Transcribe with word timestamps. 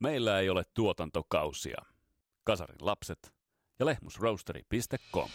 Meillä 0.00 0.40
ei 0.40 0.50
ole 0.50 0.62
tuotantokausia. 0.74 1.82
Kasarin 2.44 2.76
lapset 2.80 3.32
ja 3.78 3.86
lehmusroasteri.com. 3.86 5.28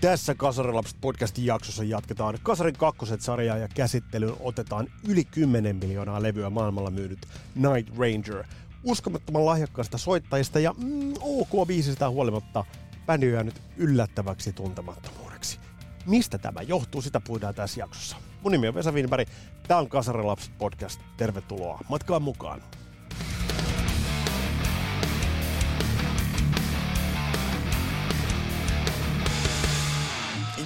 Tässä 0.00 0.34
Kasarilapset 0.34 0.96
podcastin 1.00 1.46
jaksossa 1.46 1.84
jatketaan 1.84 2.38
Kasarin 2.42 2.78
kakkoset 2.78 3.20
sarjaa 3.20 3.56
ja 3.56 3.68
käsittelyyn 3.74 4.36
otetaan 4.40 4.86
yli 5.08 5.24
10 5.24 5.76
miljoonaa 5.76 6.22
levyä 6.22 6.50
maailmalla 6.50 6.90
myynyt 6.90 7.18
Night 7.54 7.98
Ranger. 7.98 8.44
Uskomattoman 8.84 9.46
lahjakkaasta 9.46 9.98
soittajista 9.98 10.60
ja 10.60 10.74
mm, 10.78 11.14
ok 11.20 11.66
biisistä 11.66 12.10
huolimatta 12.10 12.64
bändi 13.06 13.26
on 13.26 13.32
jäänyt 13.32 13.62
yllättäväksi 13.76 14.52
tuntemattomuudeksi. 14.52 15.58
Mistä 16.06 16.38
tämä 16.38 16.62
johtuu, 16.62 17.02
sitä 17.02 17.20
puhutaan 17.20 17.54
tässä 17.54 17.80
jaksossa. 17.80 18.16
Mun 18.42 18.52
nimi 18.52 18.68
on 18.68 18.74
Vesa 18.74 18.92
Winberg, 18.92 19.28
tää 19.68 19.78
on 19.78 19.88
Kasarilapset 19.88 20.58
podcast, 20.58 21.00
tervetuloa 21.16 21.80
matkaan 21.88 22.22
mukaan. 22.22 22.62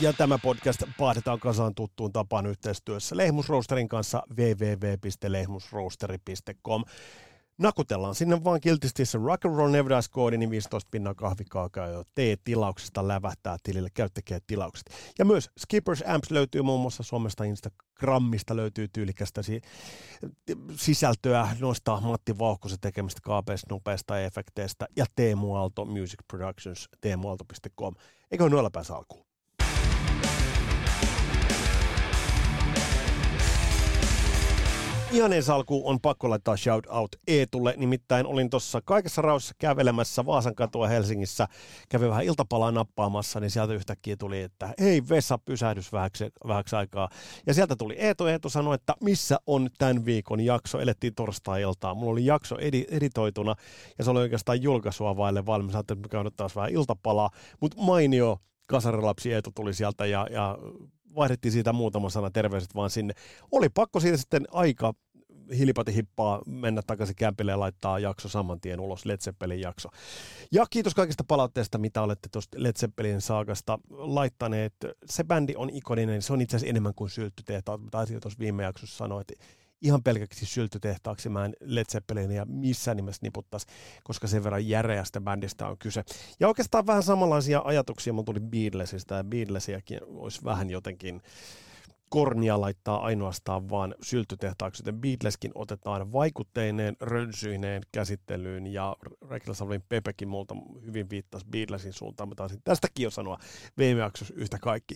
Ja 0.00 0.12
tämä 0.12 0.38
podcast 0.38 0.82
paadetaan 0.98 1.40
kasaan 1.40 1.74
tuttuun 1.74 2.12
tapaan 2.12 2.46
yhteistyössä 2.46 3.16
Lehmusroosterin 3.16 3.88
kanssa 3.88 4.22
www.lehmusroosteri.com. 4.36 6.84
Nakutellaan 7.58 8.14
sinne 8.14 8.44
vaan 8.44 8.60
kiltisti 8.60 9.06
se 9.06 9.18
Rock 9.18 9.44
and 9.44 9.56
Roll 9.56 9.72
Dies 9.72 10.08
koodi, 10.08 10.38
niin 10.38 10.50
15 10.50 10.88
pinnan 10.90 11.16
kahvikaakaa 11.16 11.86
jo 11.86 12.04
T-tilauksesta 12.04 13.08
lävähtää 13.08 13.56
tilille, 13.62 13.88
käyttäkää 13.94 14.38
tilaukset. 14.46 14.90
Ja 15.18 15.24
myös 15.24 15.50
Skippers 15.58 16.04
Amps 16.06 16.30
löytyy 16.30 16.62
muun 16.62 16.80
muassa 16.80 17.02
Suomesta 17.02 17.44
Instagramista 17.44 18.56
löytyy 18.56 18.88
tyylikästä 18.88 19.42
si- 19.42 19.60
sisältöä 20.76 21.48
noista 21.60 22.00
Matti 22.00 22.38
Vauhkosen 22.38 22.80
tekemistä 22.80 23.20
kaapeista, 23.24 23.74
nopeista 23.74 24.20
efekteistä 24.20 24.86
ja 24.96 25.04
Teemu 25.16 25.54
Aalto 25.54 25.84
Music 25.84 26.20
Productions, 26.28 26.88
teemualto.com. 27.00 27.94
Eikö 28.30 28.48
noilla 28.48 28.70
päässä 28.70 28.96
alkuun? 28.96 29.33
Ihan 35.14 35.32
ensi 35.32 35.52
alkuun 35.52 35.82
on 35.86 36.00
pakko 36.00 36.30
laittaa 36.30 36.56
shout 36.56 36.86
out 36.86 37.08
Eetulle, 37.26 37.74
nimittäin 37.76 38.26
olin 38.26 38.50
tuossa 38.50 38.80
kaikessa 38.84 39.22
rauhassa 39.22 39.54
kävelemässä 39.58 40.26
Vaasan 40.26 40.54
katua 40.54 40.88
Helsingissä, 40.88 41.48
kävin 41.88 42.10
vähän 42.10 42.24
iltapalaa 42.24 42.72
nappaamassa, 42.72 43.40
niin 43.40 43.50
sieltä 43.50 43.72
yhtäkkiä 43.72 44.16
tuli, 44.16 44.42
että 44.42 44.74
hei 44.80 45.02
Vesa, 45.08 45.38
pysähdys 45.38 45.92
vähäksi, 45.92 46.24
vähäksi 46.46 46.76
aikaa. 46.76 47.08
Ja 47.46 47.54
sieltä 47.54 47.76
tuli 47.76 47.94
Eetu, 47.94 48.26
Eetu 48.26 48.50
sanoi, 48.50 48.74
että 48.74 48.94
missä 49.00 49.38
on 49.46 49.68
tämän 49.78 50.04
viikon 50.04 50.40
jakso, 50.40 50.78
elettiin 50.78 51.14
torstai-iltaa. 51.14 51.94
Mulla 51.94 52.12
oli 52.12 52.26
jakso 52.26 52.58
edi, 52.58 52.84
editoituna 52.90 53.54
ja 53.98 54.04
se 54.04 54.10
oli 54.10 54.20
oikeastaan 54.20 54.62
julkaisua 54.62 55.16
vaille 55.16 55.46
valmis, 55.46 55.74
että 55.74 55.94
me 55.94 56.08
käydään 56.10 56.32
taas 56.36 56.56
vähän 56.56 56.70
iltapalaa, 56.70 57.30
mutta 57.60 57.82
mainio 57.82 58.38
kasarilapsi 58.66 59.32
Eetu 59.32 59.50
tuli 59.54 59.74
sieltä 59.74 60.06
ja, 60.06 60.26
ja 60.30 60.58
vaihdettiin 61.16 61.52
siitä 61.52 61.72
muutama 61.72 62.10
sana. 62.10 62.30
Terveiset 62.30 62.74
vaan 62.74 62.90
sinne. 62.90 63.14
Oli 63.52 63.68
pakko 63.68 64.00
siitä 64.00 64.16
sitten 64.16 64.44
aika 64.50 64.94
hilipati 65.58 65.94
hippaa 65.94 66.42
mennä 66.46 66.82
takaisin 66.86 67.16
kämpille 67.16 67.50
ja 67.50 67.60
laittaa 67.60 67.98
jakso 67.98 68.28
saman 68.28 68.60
tien 68.60 68.80
ulos, 68.80 69.06
Led 69.06 69.18
Zeppelin 69.18 69.60
jakso. 69.60 69.88
Ja 70.52 70.66
kiitos 70.70 70.94
kaikista 70.94 71.24
palautteista, 71.24 71.78
mitä 71.78 72.02
olette 72.02 72.28
tuosta 72.32 72.62
Led 72.62 72.76
Zeppelin 72.78 73.20
saakasta 73.20 73.78
laittaneet. 73.90 74.74
Se 75.06 75.24
bändi 75.24 75.54
on 75.56 75.70
ikoninen, 75.70 76.22
se 76.22 76.32
on 76.32 76.40
itse 76.40 76.56
asiassa 76.56 76.70
enemmän 76.70 76.94
kuin 76.94 77.10
sylttytehtaat, 77.10 77.82
mitä 77.82 77.98
asia 77.98 78.20
tuossa 78.20 78.38
viime 78.38 78.62
jaksossa 78.62 78.96
sanoi, 78.96 79.20
että 79.20 79.34
ihan 79.82 80.02
pelkäksi 80.02 80.46
syltytehtaaksi 80.46 81.28
mä 81.28 81.44
en 81.44 81.52
Led 81.60 81.84
Zeppelinia 81.92 82.44
missään 82.44 82.96
nimessä 82.96 83.20
niputtaisi, 83.22 83.66
koska 84.04 84.26
sen 84.26 84.44
verran 84.44 84.68
järeästä 84.68 85.20
bändistä 85.20 85.68
on 85.68 85.78
kyse. 85.78 86.04
Ja 86.40 86.48
oikeastaan 86.48 86.86
vähän 86.86 87.02
samanlaisia 87.02 87.62
ajatuksia 87.64 88.12
mun 88.12 88.24
tuli 88.24 88.40
Beatlesista, 88.40 89.14
ja 89.14 89.24
Beatlesiakin 89.24 90.00
olisi 90.04 90.44
vähän 90.44 90.70
jotenkin 90.70 91.22
kornia 92.14 92.60
laittaa 92.60 93.04
ainoastaan 93.04 93.70
vaan 93.70 93.94
syltytehtaaksi, 94.02 94.82
joten 94.82 95.00
Beatleskin 95.00 95.50
otetaan 95.54 96.12
vaikutteineen, 96.12 96.96
rönsyineen 97.00 97.82
käsittelyyn 97.92 98.66
ja 98.66 98.96
Reckless 99.30 99.62
Alvin 99.62 99.82
Pepekin 99.88 100.28
multa 100.28 100.54
hyvin 100.86 101.10
viittasi 101.10 101.46
Beatlesin 101.50 101.92
suuntaan. 101.92 102.28
Mä 102.28 102.34
taisin 102.34 102.60
tästäkin 102.64 103.04
jo 103.04 103.10
sanoa 103.10 103.38
viime 103.78 104.00
jaksossa 104.00 104.34
yhtä 104.36 104.58
kaikki. 104.62 104.94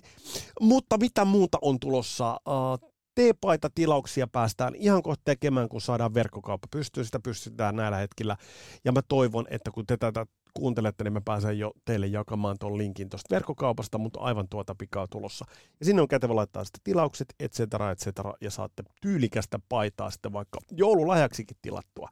Mutta 0.60 0.98
mitä 0.98 1.24
muuta 1.24 1.58
on 1.62 1.80
tulossa? 1.80 2.40
Uh, 2.48 2.90
T-paita 3.14 3.70
tilauksia 3.74 4.26
päästään 4.26 4.74
ihan 4.74 5.02
kohta 5.02 5.22
tekemään, 5.24 5.68
kun 5.68 5.80
saadaan 5.80 6.14
verkkokauppa 6.14 6.68
pystyy, 6.70 7.04
sitä 7.04 7.20
pystytään 7.20 7.76
näillä 7.76 7.98
hetkillä. 7.98 8.36
Ja 8.84 8.92
mä 8.92 9.00
toivon, 9.08 9.46
että 9.50 9.70
kun 9.70 9.86
te 9.86 9.96
tätä 9.96 10.26
kuuntelette, 10.54 11.04
niin 11.04 11.12
mä 11.12 11.20
pääsen 11.20 11.58
jo 11.58 11.72
teille 11.84 12.06
jakamaan 12.06 12.56
tuon 12.60 12.78
linkin 12.78 13.08
tuosta 13.08 13.34
verkkokaupasta, 13.34 13.98
mutta 13.98 14.20
aivan 14.20 14.48
tuota 14.48 14.74
pikaa 14.74 15.06
tulossa. 15.06 15.44
Ja 15.80 15.86
sinne 15.86 16.02
on 16.02 16.08
kätevä 16.08 16.36
laittaa 16.36 16.64
sitten 16.64 16.80
tilaukset, 16.84 17.34
et 17.40 17.52
cetera, 17.52 17.90
et 17.90 17.98
cetera, 17.98 18.34
ja 18.40 18.50
saatte 18.50 18.82
tyylikästä 19.00 19.58
paitaa 19.68 20.10
sitten 20.10 20.32
vaikka 20.32 20.58
joululahjaksikin 20.70 21.56
tilattua. 21.62 22.08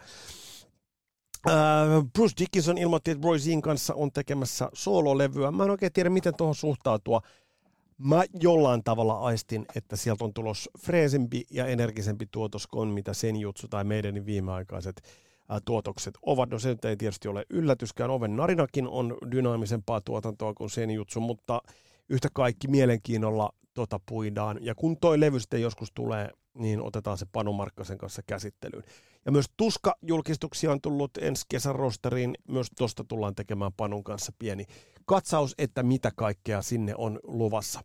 Uh, 1.46 2.10
Bruce 2.12 2.34
Dickinson 2.40 2.78
ilmoitti, 2.78 3.10
että 3.10 3.26
Roy 3.28 3.38
Zin 3.38 3.62
kanssa 3.62 3.94
on 3.94 4.12
tekemässä 4.12 4.68
soololevyä. 4.72 5.50
Mä 5.50 5.64
en 5.64 5.70
oikein 5.70 5.92
tiedä, 5.92 6.10
miten 6.10 6.34
tuohon 6.36 6.54
suhtautua. 6.54 7.20
Mä 7.98 8.24
jollain 8.40 8.84
tavalla 8.84 9.18
aistin, 9.18 9.66
että 9.74 9.96
sieltä 9.96 10.24
on 10.24 10.34
tulos 10.34 10.70
freesempi 10.80 11.44
ja 11.50 11.66
energisempi 11.66 12.26
tuotos 12.30 12.66
kuin 12.66 12.88
mitä 12.88 13.14
sen 13.14 13.36
jutsu 13.36 13.68
tai 13.68 13.84
meidän 13.84 14.26
viimeaikaiset 14.26 15.02
tuotokset 15.64 16.14
ovat. 16.22 16.50
No 16.50 16.58
se 16.58 16.76
ei 16.84 16.96
tietysti 16.96 17.28
ole 17.28 17.46
yllätyskään. 17.50 18.10
Oven 18.10 18.36
narinakin 18.36 18.88
on 18.88 19.16
dynaamisempaa 19.30 20.00
tuotantoa 20.00 20.54
kuin 20.54 20.70
sen 20.70 20.90
jutsu, 20.90 21.20
mutta 21.20 21.62
yhtä 22.08 22.28
kaikki 22.32 22.68
mielenkiinnolla 22.68 23.52
tota 23.74 24.00
puidaan. 24.08 24.58
Ja 24.60 24.74
kun 24.74 24.96
toi 25.00 25.20
levy 25.20 25.40
sitten 25.40 25.62
joskus 25.62 25.92
tulee, 25.94 26.30
niin 26.54 26.82
otetaan 26.82 27.18
se 27.18 27.26
Panu 27.32 27.52
Markkasen 27.52 27.98
kanssa 27.98 28.22
käsittelyyn. 28.26 28.84
Ja 29.26 29.32
myös 29.32 29.46
Tuska-julkistuksia 29.56 30.72
on 30.72 30.80
tullut 30.80 31.10
ensi 31.16 31.44
kesän 31.48 31.74
rosteriin. 31.74 32.34
Myös 32.48 32.66
tuosta 32.78 33.04
tullaan 33.04 33.34
tekemään 33.34 33.72
Panun 33.76 34.04
kanssa 34.04 34.32
pieni 34.38 34.64
katsaus, 35.04 35.54
että 35.58 35.82
mitä 35.82 36.10
kaikkea 36.16 36.62
sinne 36.62 36.94
on 36.98 37.20
luvassa. 37.22 37.80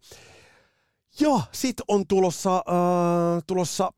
Ja 1.20 1.42
sit 1.52 1.76
on 1.88 2.08
tulossa, 2.08 2.56
äh, 2.56 3.44
tulossa 3.48 3.92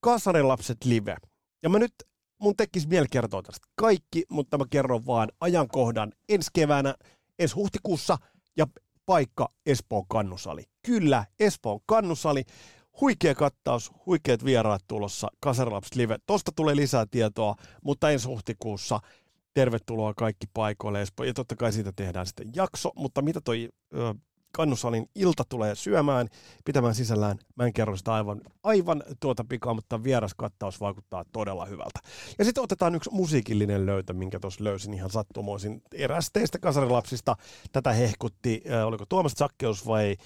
Kasarilapset 0.00 0.84
live. 0.84 1.16
Ja 1.62 1.68
mä 1.68 1.78
nyt 1.78 1.94
mun 2.42 2.56
tekisi 2.56 2.90
vielä 2.90 3.06
kertoa 3.10 3.42
tästä 3.42 3.66
kaikki, 3.74 4.24
mutta 4.30 4.58
mä 4.58 4.64
kerron 4.70 5.06
vaan 5.06 5.28
ajankohdan 5.40 6.12
ensi 6.28 6.50
keväänä, 6.52 6.94
ensi 7.38 7.54
huhtikuussa 7.54 8.18
ja 8.56 8.66
paikka 9.06 9.48
Espoon 9.66 10.06
kannusali. 10.08 10.62
Kyllä, 10.82 11.24
Espoon 11.40 11.80
kannusali. 11.86 12.44
Huikea 13.00 13.34
kattaus, 13.34 13.92
huikeat 14.06 14.44
vieraat 14.44 14.82
tulossa, 14.88 15.28
Kasarilaps 15.40 15.94
Live. 15.94 16.18
Tosta 16.26 16.52
tulee 16.56 16.76
lisää 16.76 17.06
tietoa, 17.10 17.54
mutta 17.84 18.10
ensi 18.10 18.28
huhtikuussa 18.28 19.00
tervetuloa 19.54 20.14
kaikki 20.14 20.46
paikoille 20.54 21.02
Espoo. 21.02 21.26
Ja 21.26 21.34
totta 21.34 21.56
kai 21.56 21.72
siitä 21.72 21.92
tehdään 21.96 22.26
sitten 22.26 22.50
jakso, 22.54 22.90
mutta 22.96 23.22
mitä 23.22 23.40
toi 23.40 23.68
ö, 23.94 24.14
Kannusalin 24.52 25.08
ilta 25.14 25.44
tulee 25.48 25.74
syömään, 25.74 26.28
pitämään 26.64 26.94
sisällään. 26.94 27.38
Mä 27.56 27.66
en 27.66 27.72
kerro 27.72 27.96
sitä 27.96 28.14
aivan, 28.14 28.40
aivan 28.62 29.02
tuota 29.20 29.44
pikaa, 29.44 29.74
mutta 29.74 30.04
vieras 30.04 30.34
kattaus 30.34 30.80
vaikuttaa 30.80 31.24
todella 31.32 31.66
hyvältä. 31.66 32.00
Ja 32.38 32.44
sitten 32.44 32.64
otetaan 32.64 32.94
yksi 32.94 33.10
musiikillinen 33.12 33.86
löytö, 33.86 34.12
minkä 34.12 34.40
tuossa 34.40 34.64
löysin 34.64 34.94
ihan 34.94 35.10
sattumoisin 35.10 35.82
eräs 35.94 36.30
teistä 36.32 36.58
kasarilapsista. 36.58 37.36
Tätä 37.72 37.92
hehkutti, 37.92 38.62
äh, 38.70 38.86
oliko 38.86 39.06
Tuomas 39.06 39.32
Zakkeus 39.32 39.86
vai 39.86 40.16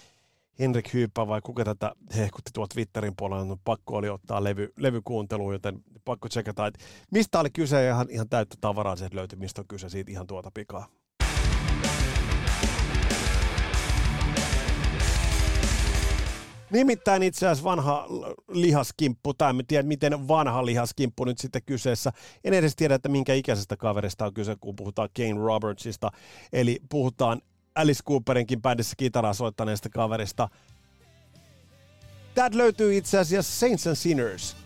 Henrik 0.58 0.94
Hyypä 0.94 1.26
vai 1.26 1.40
kuka 1.40 1.64
tätä 1.64 1.92
hehkutti 2.16 2.50
tuolta 2.54 2.74
Twitterin 2.74 3.14
puolella, 3.16 3.44
no 3.44 3.56
pakko 3.64 3.96
oli 3.96 4.08
ottaa 4.08 4.44
levy, 4.44 4.72
levykuunteluun, 4.76 5.52
joten 5.52 5.84
pakko 6.04 6.28
tsekata, 6.28 6.66
että 6.66 6.80
mistä 7.10 7.40
oli 7.40 7.50
kyse, 7.50 7.88
ihan, 7.88 8.06
ihan 8.10 8.28
täyttä 8.28 8.56
tavaraa 8.60 8.96
se 8.96 9.08
löytyi, 9.12 9.38
mistä 9.38 9.60
on 9.60 9.68
kyse 9.68 9.88
siitä 9.88 10.10
ihan 10.10 10.26
tuota 10.26 10.50
pikaa. 10.54 10.86
Nimittäin 16.70 17.22
itse 17.22 17.46
asiassa 17.46 17.64
vanha 17.64 18.06
lihaskimppu, 18.48 19.34
tai 19.34 19.50
en 19.50 19.66
tiedä 19.66 19.88
miten 19.88 20.28
vanha 20.28 20.66
lihaskimppu 20.66 21.24
nyt 21.24 21.38
sitten 21.38 21.62
kyseessä. 21.66 22.12
En 22.44 22.54
edes 22.54 22.76
tiedä, 22.76 22.94
että 22.94 23.08
minkä 23.08 23.34
ikäisestä 23.34 23.76
kaverista 23.76 24.26
on 24.26 24.34
kyse, 24.34 24.56
kun 24.60 24.76
puhutaan 24.76 25.08
Kane 25.16 25.44
Robertsista. 25.44 26.10
Eli 26.52 26.80
puhutaan 26.88 27.42
Alice 27.74 28.02
Cooperinkin 28.02 28.62
bändissä 28.62 28.94
kitaraa 28.96 29.32
soittaneesta 29.32 29.88
kaverista. 29.88 30.48
Täältä 32.34 32.58
löytyy 32.58 32.96
itse 32.96 33.18
asiassa 33.18 33.60
Saints 33.60 33.86
and 33.86 33.96
Sinners. 33.96 34.56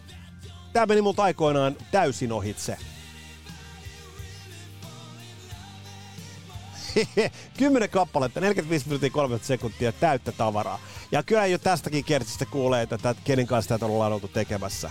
Tämä 0.73 0.87
meni 0.87 1.03
multa 1.03 1.23
aikoinaan 1.23 1.77
täysin 1.91 2.33
ohitse. 2.33 2.77
10 7.59 7.91
kappaletta, 7.91 8.41
45 8.41 8.87
minuuttia 8.87 9.11
30 9.11 9.47
sekuntia 9.47 9.93
täyttä 9.93 10.33
tavaraa. 10.33 10.81
Ja 11.13 11.23
kyllä 11.23 11.47
jo 11.47 11.59
tästäkin 11.59 12.05
kertsistä 12.05 12.47
kuulee, 12.47 12.83
että 12.83 13.15
kenen 13.25 13.47
kanssa 13.47 13.69
tätä 13.69 13.87
ollaan 13.87 14.13
oltu 14.13 14.29
tekemässä. 14.29 14.91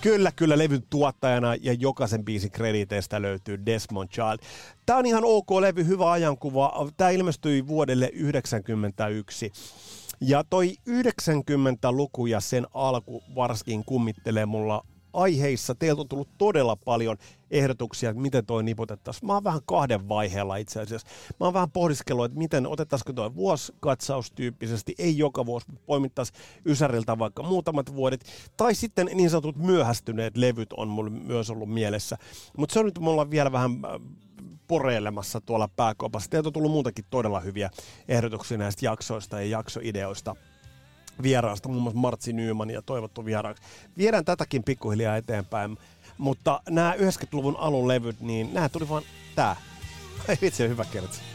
Kyllä, 0.00 0.32
kyllä 0.36 0.58
levyn 0.58 0.82
tuottajana 0.90 1.54
ja 1.54 1.72
jokaisen 1.72 2.24
biisin 2.24 2.50
krediteistä 2.50 3.22
löytyy 3.22 3.66
Desmond 3.66 4.08
Child. 4.08 4.38
Tämä 4.86 4.98
on 4.98 5.06
ihan 5.06 5.24
ok 5.24 5.50
levy, 5.50 5.86
hyvä 5.86 6.10
ajankuva. 6.10 6.72
Tämä 6.96 7.10
ilmestyi 7.10 7.66
vuodelle 7.66 8.06
1991. 8.06 9.52
Ja 10.20 10.44
toi 10.50 10.74
90-luku 10.88 12.26
ja 12.26 12.40
sen 12.40 12.66
alku 12.74 13.22
varsinkin 13.34 13.84
kummittelee 13.84 14.46
mulla 14.46 14.84
aiheissa. 15.12 15.74
Teiltä 15.74 16.00
on 16.00 16.08
tullut 16.08 16.38
todella 16.38 16.76
paljon 16.76 17.16
ehdotuksia, 17.50 18.10
että 18.10 18.22
miten 18.22 18.46
toi 18.46 18.62
niputettaisiin. 18.62 19.26
Mä 19.26 19.34
oon 19.34 19.44
vähän 19.44 19.60
kahden 19.66 20.08
vaiheella 20.08 20.56
itse 20.56 20.80
asiassa. 20.80 21.08
Mä 21.40 21.46
oon 21.46 21.54
vähän 21.54 21.70
pohdiskellut, 21.70 22.24
että 22.24 22.38
miten 22.38 22.66
otettaisiko 22.66 23.12
toi 23.12 23.34
vuosikatsaus 23.34 24.30
tyyppisesti, 24.30 24.94
ei 24.98 25.18
joka 25.18 25.46
vuosi, 25.46 25.66
poimittaisiin 25.86 26.38
Ysäriltä 26.66 27.18
vaikka 27.18 27.42
muutamat 27.42 27.94
vuodet. 27.94 28.24
Tai 28.56 28.74
sitten 28.74 29.10
niin 29.14 29.30
sanotut 29.30 29.56
myöhästyneet 29.56 30.36
levyt 30.36 30.72
on 30.72 30.88
mulle 30.88 31.10
myös 31.10 31.50
ollut 31.50 31.70
mielessä. 31.70 32.16
Mutta 32.56 32.72
se 32.72 32.78
on 32.78 32.86
nyt 32.86 32.98
mulla 32.98 33.30
vielä 33.30 33.52
vähän 33.52 33.70
äh, 33.70 34.00
poreilemassa 34.68 35.40
tuolla 35.40 35.68
pääkopassa. 35.68 36.30
Teiltä 36.30 36.48
on 36.48 36.52
tullut 36.52 36.72
muutakin 36.72 37.04
todella 37.10 37.40
hyviä 37.40 37.70
ehdotuksia 38.08 38.58
näistä 38.58 38.86
jaksoista 38.86 39.40
ja 39.40 39.46
jaksoideoista 39.46 40.36
vieraasta, 41.22 41.68
muun 41.68 41.82
muassa 41.82 42.00
Martsi 42.00 42.32
Nyman 42.32 42.70
ja 42.70 42.82
toivottu 42.82 43.24
vieraaksi. 43.24 43.62
Viedään 43.98 44.24
tätäkin 44.24 44.62
pikkuhiljaa 44.62 45.16
eteenpäin, 45.16 45.78
mutta 46.18 46.60
nämä 46.70 46.94
90-luvun 46.98 47.56
alun 47.56 47.88
levyt, 47.88 48.20
niin 48.20 48.54
nämä 48.54 48.68
tuli 48.68 48.88
vaan 48.88 49.02
tää. 49.34 49.56
Ei 50.28 50.36
vitsi, 50.42 50.68
hyvä 50.68 50.84
kertsi. 50.84 51.29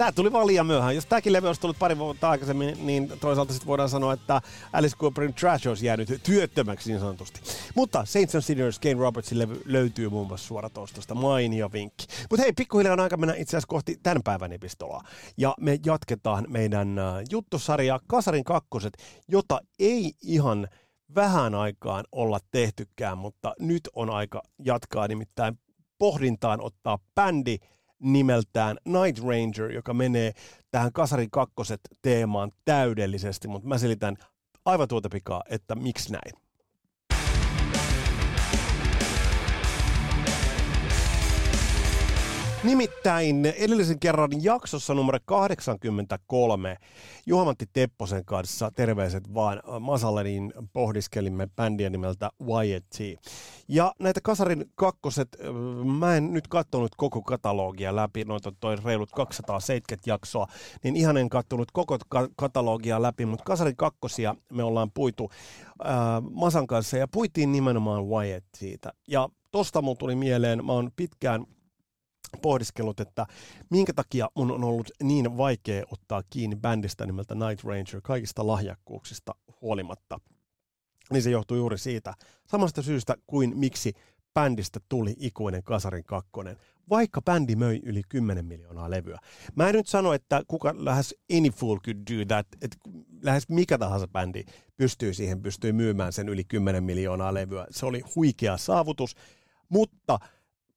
Tämä 0.00 0.12
tuli 0.12 0.32
vaan 0.32 0.46
liian 0.46 0.66
myöhään. 0.66 0.94
Jos 0.94 1.06
tämäkin 1.06 1.32
levy 1.32 1.46
olisi 1.46 1.60
tullut 1.60 1.78
pari 1.78 1.98
vuotta 1.98 2.30
aikaisemmin, 2.30 2.86
niin 2.86 3.12
toisaalta 3.20 3.52
sitten 3.52 3.66
voidaan 3.66 3.88
sanoa, 3.88 4.12
että 4.12 4.42
Alice 4.72 4.96
Cooperin 4.96 5.34
Trash 5.34 5.68
olisi 5.68 5.86
jäänyt 5.86 6.20
työttömäksi 6.22 6.90
niin 6.90 7.00
sanotusti. 7.00 7.40
Mutta 7.74 8.04
Saints 8.04 8.34
and 8.34 8.42
Sinners, 8.42 8.78
Kane 8.78 8.94
Robertsin 8.94 9.38
levy 9.38 9.62
löytyy 9.64 10.08
muun 10.08 10.26
muassa 10.26 10.46
suoratoistosta. 10.46 11.14
Mainio 11.14 11.72
vinkki. 11.72 12.06
Mutta 12.30 12.42
hei, 12.42 12.52
pikkuhiljaa 12.52 12.92
on 12.92 13.00
aika 13.00 13.16
mennä 13.16 13.34
itse 13.34 13.56
asiassa 13.56 13.68
kohti 13.68 13.98
tämän 14.02 14.22
päivän 14.22 14.52
epistolaa. 14.52 15.02
Ja 15.36 15.54
me 15.60 15.78
jatketaan 15.86 16.46
meidän 16.48 16.98
äh, 16.98 17.14
juttusarjaa 17.30 18.00
Kasarin 18.06 18.44
kakkoset, 18.44 18.92
jota 19.28 19.60
ei 19.78 20.12
ihan 20.22 20.68
vähän 21.14 21.54
aikaan 21.54 22.04
olla 22.12 22.38
tehtykään, 22.50 23.18
mutta 23.18 23.54
nyt 23.58 23.88
on 23.94 24.10
aika 24.10 24.42
jatkaa 24.64 25.08
nimittäin 25.08 25.58
pohdintaan 25.98 26.60
ottaa 26.60 26.98
bändi– 27.14 27.56
nimeltään 28.00 28.76
Night 28.84 29.24
Ranger, 29.24 29.72
joka 29.72 29.94
menee 29.94 30.32
tähän 30.70 30.92
Kasarin 30.92 31.30
kakkoset 31.30 31.80
teemaan 32.02 32.52
täydellisesti, 32.64 33.48
mutta 33.48 33.68
mä 33.68 33.78
selitän 33.78 34.16
aivan 34.64 34.88
tuota 34.88 35.08
pikaa, 35.08 35.42
että 35.48 35.74
miksi 35.74 36.12
näin. 36.12 36.49
Nimittäin 42.64 43.46
edellisen 43.46 43.98
kerran 43.98 44.30
jaksossa 44.42 44.94
numero 44.94 45.18
83 45.24 46.76
Juhamantti 47.26 47.66
Tepposen 47.72 48.24
kanssa, 48.24 48.70
terveiset 48.76 49.34
vaan 49.34 49.62
Masalle, 49.80 50.22
niin 50.22 50.52
pohdiskelimme 50.72 51.48
bändiä 51.56 51.90
nimeltä 51.90 52.30
YT. 52.74 53.20
Ja 53.68 53.94
näitä 53.98 54.20
Kasarin 54.22 54.64
kakkoset, 54.74 55.28
mä 55.98 56.16
en 56.16 56.32
nyt 56.32 56.48
katsonut 56.48 56.94
koko 56.96 57.22
katalogia 57.22 57.96
läpi, 57.96 58.24
noita 58.24 58.52
toi 58.60 58.76
reilut 58.84 59.10
270 59.10 60.10
jaksoa, 60.10 60.46
niin 60.84 60.96
ihan 60.96 61.16
en 61.16 61.28
katsonut 61.28 61.68
koko 61.72 61.98
katalogia 62.36 63.02
läpi, 63.02 63.26
mutta 63.26 63.44
Kasarin 63.44 63.76
kakkosia 63.76 64.34
me 64.52 64.62
ollaan 64.62 64.90
puitu 64.94 65.30
äh, 65.86 65.92
Masan 66.30 66.66
kanssa 66.66 66.96
ja 66.96 67.08
puitiin 67.08 67.52
nimenomaan 67.52 68.04
siitä. 68.56 68.92
Ja 69.08 69.28
tosta 69.50 69.82
mun 69.82 69.96
tuli 69.96 70.16
mieleen, 70.16 70.66
mä 70.66 70.72
oon 70.72 70.90
pitkään 70.96 71.46
pohdiskellut, 72.42 73.00
että 73.00 73.26
minkä 73.70 73.92
takia 73.92 74.28
mun 74.34 74.50
on 74.50 74.64
ollut 74.64 74.90
niin 75.02 75.36
vaikea 75.36 75.84
ottaa 75.90 76.22
kiinni 76.30 76.56
bändistä 76.56 77.06
nimeltä 77.06 77.34
Night 77.34 77.64
Ranger 77.64 78.00
kaikista 78.02 78.46
lahjakkuuksista 78.46 79.34
huolimatta. 79.62 80.20
Niin 81.10 81.22
se 81.22 81.30
johtuu 81.30 81.56
juuri 81.56 81.78
siitä 81.78 82.14
samasta 82.46 82.82
syystä 82.82 83.14
kuin 83.26 83.58
miksi 83.58 83.92
bändistä 84.34 84.80
tuli 84.88 85.14
ikuinen 85.18 85.62
Kasarin 85.62 86.04
kakkonen, 86.04 86.56
vaikka 86.90 87.22
bändi 87.22 87.56
möi 87.56 87.80
yli 87.82 88.02
10 88.08 88.44
miljoonaa 88.44 88.90
levyä. 88.90 89.18
Mä 89.54 89.68
en 89.68 89.74
nyt 89.74 89.86
sano, 89.86 90.12
että 90.12 90.42
kuka 90.48 90.74
lähes 90.78 91.14
any 91.36 91.50
fool 91.50 91.78
could 91.78 91.98
do 91.98 92.24
that, 92.28 92.46
että 92.62 92.76
lähes 93.22 93.48
mikä 93.48 93.78
tahansa 93.78 94.08
bändi 94.08 94.44
pystyy 94.76 95.14
siihen, 95.14 95.42
pystyy 95.42 95.72
myymään 95.72 96.12
sen 96.12 96.28
yli 96.28 96.44
10 96.44 96.84
miljoonaa 96.84 97.34
levyä. 97.34 97.66
Se 97.70 97.86
oli 97.86 98.02
huikea 98.14 98.56
saavutus, 98.56 99.14
mutta– 99.68 100.18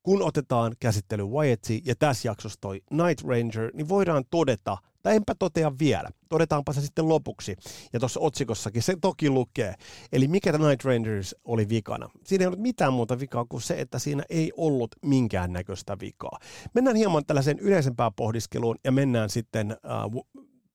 kun 0.04 0.22
otetaan 0.22 0.76
käsittely 0.80 1.26
Wyatsi 1.26 1.82
ja 1.86 1.96
tässä 1.96 2.28
jaksossa 2.28 2.60
toi 2.62 2.82
Night 2.92 3.26
Ranger, 3.28 3.72
niin 3.74 3.90
voidaan 3.90 4.24
todeta, 4.32 4.78
tai 5.04 5.16
enpä 5.16 5.36
totea 5.40 5.72
vielä, 5.80 6.10
todetaanpa 6.30 6.74
se 6.74 6.82
sitten 6.82 7.10
lopuksi. 7.10 7.56
Ja 7.94 8.00
tuossa 8.00 8.20
otsikossakin 8.20 8.82
se 8.82 8.96
toki 9.02 9.30
lukee. 9.30 9.76
Eli 10.12 10.28
mikä 10.28 10.52
Night 10.52 10.86
Rangers 10.86 11.36
oli 11.46 11.70
vikana? 11.70 12.10
Siinä 12.26 12.44
ei 12.44 12.48
ollut 12.48 12.60
mitään 12.60 12.94
muuta 12.94 13.20
vikaa 13.20 13.46
kuin 13.46 13.62
se, 13.62 13.82
että 13.82 14.00
siinä 14.00 14.24
ei 14.30 14.52
ollut 14.58 14.96
minkäännäköistä 15.02 15.98
vikaa. 16.00 16.40
Mennään 16.74 16.96
hieman 16.96 17.26
tällaiseen 17.26 17.60
yleisempään 17.60 18.14
pohdiskeluun 18.14 18.78
ja 18.84 18.92
mennään 18.92 19.30
sitten 19.30 19.72
äh, 19.72 19.78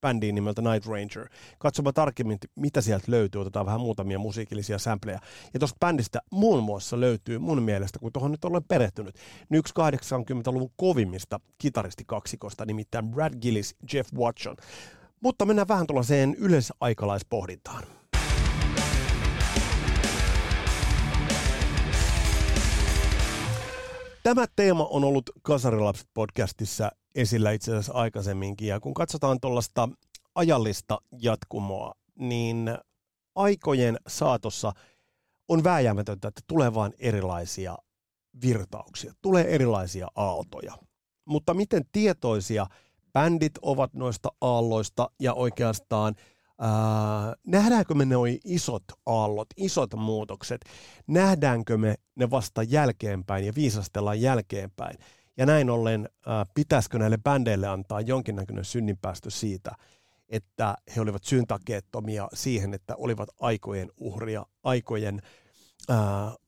bändiin 0.00 0.34
nimeltä 0.34 0.62
Night 0.62 0.86
Ranger. 0.86 1.28
Katsomaan 1.58 1.94
tarkemmin, 1.94 2.38
mitä 2.56 2.80
sieltä 2.80 3.04
löytyy. 3.08 3.40
Otetaan 3.40 3.66
vähän 3.66 3.80
muutamia 3.80 4.18
musiikillisia 4.18 4.78
sampleja. 4.78 5.18
Ja 5.54 5.60
tuosta 5.60 5.76
bändistä 5.80 6.20
muun 6.30 6.62
muassa 6.62 7.00
löytyy 7.00 7.38
mun 7.38 7.62
mielestä, 7.62 7.98
kun 7.98 8.12
tuohon 8.12 8.30
nyt 8.30 8.44
olen 8.44 8.64
perehtynyt, 8.64 9.16
yksi 9.52 9.74
80-luvun 9.78 10.70
kovimmista 10.76 11.40
kitaristi-kaksikosta, 11.58 12.64
nimittäin 12.66 13.08
Brad 13.08 13.34
Gillis, 13.40 13.76
Jeff 13.92 14.14
Watson. 14.14 14.56
Mutta 15.20 15.44
mennään 15.44 15.68
vähän 15.68 15.86
tuollaiseen 15.86 16.34
yleisaikalaispohdintaan. 16.34 17.84
Tämä 24.22 24.44
teema 24.56 24.84
on 24.84 25.04
ollut 25.04 25.30
Kasarilapset 25.42 26.08
podcastissa 26.14 26.90
esillä 27.18 27.50
itse 27.50 27.70
asiassa 27.70 27.92
aikaisemminkin. 27.92 28.68
Ja 28.68 28.80
kun 28.80 28.94
katsotaan 28.94 29.40
tuollaista 29.40 29.88
ajallista 30.34 30.98
jatkumoa, 31.18 31.94
niin 32.18 32.78
aikojen 33.34 33.96
saatossa 34.06 34.72
on 35.48 35.64
vääjäämätöntä, 35.64 36.28
että 36.28 36.40
tulee 36.46 36.74
vain 36.74 36.92
erilaisia 36.98 37.76
virtauksia, 38.42 39.12
tulee 39.22 39.54
erilaisia 39.54 40.08
aaltoja. 40.14 40.74
Mutta 41.24 41.54
miten 41.54 41.82
tietoisia 41.92 42.66
bändit 43.12 43.52
ovat 43.62 43.94
noista 43.94 44.28
aalloista 44.40 45.10
ja 45.20 45.34
oikeastaan 45.34 46.14
ää, 46.58 47.34
nähdäänkö 47.46 47.94
me 47.94 48.04
ne 48.04 48.14
isot 48.44 48.84
aallot, 49.06 49.48
isot 49.56 49.94
muutokset, 49.94 50.60
nähdäänkö 51.06 51.78
me 51.78 51.94
ne 52.16 52.30
vasta 52.30 52.62
jälkeenpäin 52.62 53.46
ja 53.46 53.54
viisastellaan 53.54 54.20
jälkeenpäin. 54.20 54.98
Ja 55.38 55.46
näin 55.46 55.70
ollen 55.70 56.08
äh, 56.28 56.46
pitäisikö 56.54 56.98
näille 56.98 57.18
bändeille 57.18 57.66
antaa 57.66 58.00
jonkinnäköinen 58.00 58.64
synninpäästö 58.64 59.30
siitä, 59.30 59.72
että 60.28 60.74
he 60.96 61.00
olivat 61.00 61.24
syntakeettomia 61.24 62.28
siihen, 62.34 62.74
että 62.74 62.96
olivat 62.96 63.28
aikojen 63.40 63.90
uhria, 63.96 64.46
aikojen 64.62 65.22
äh, 65.90 65.96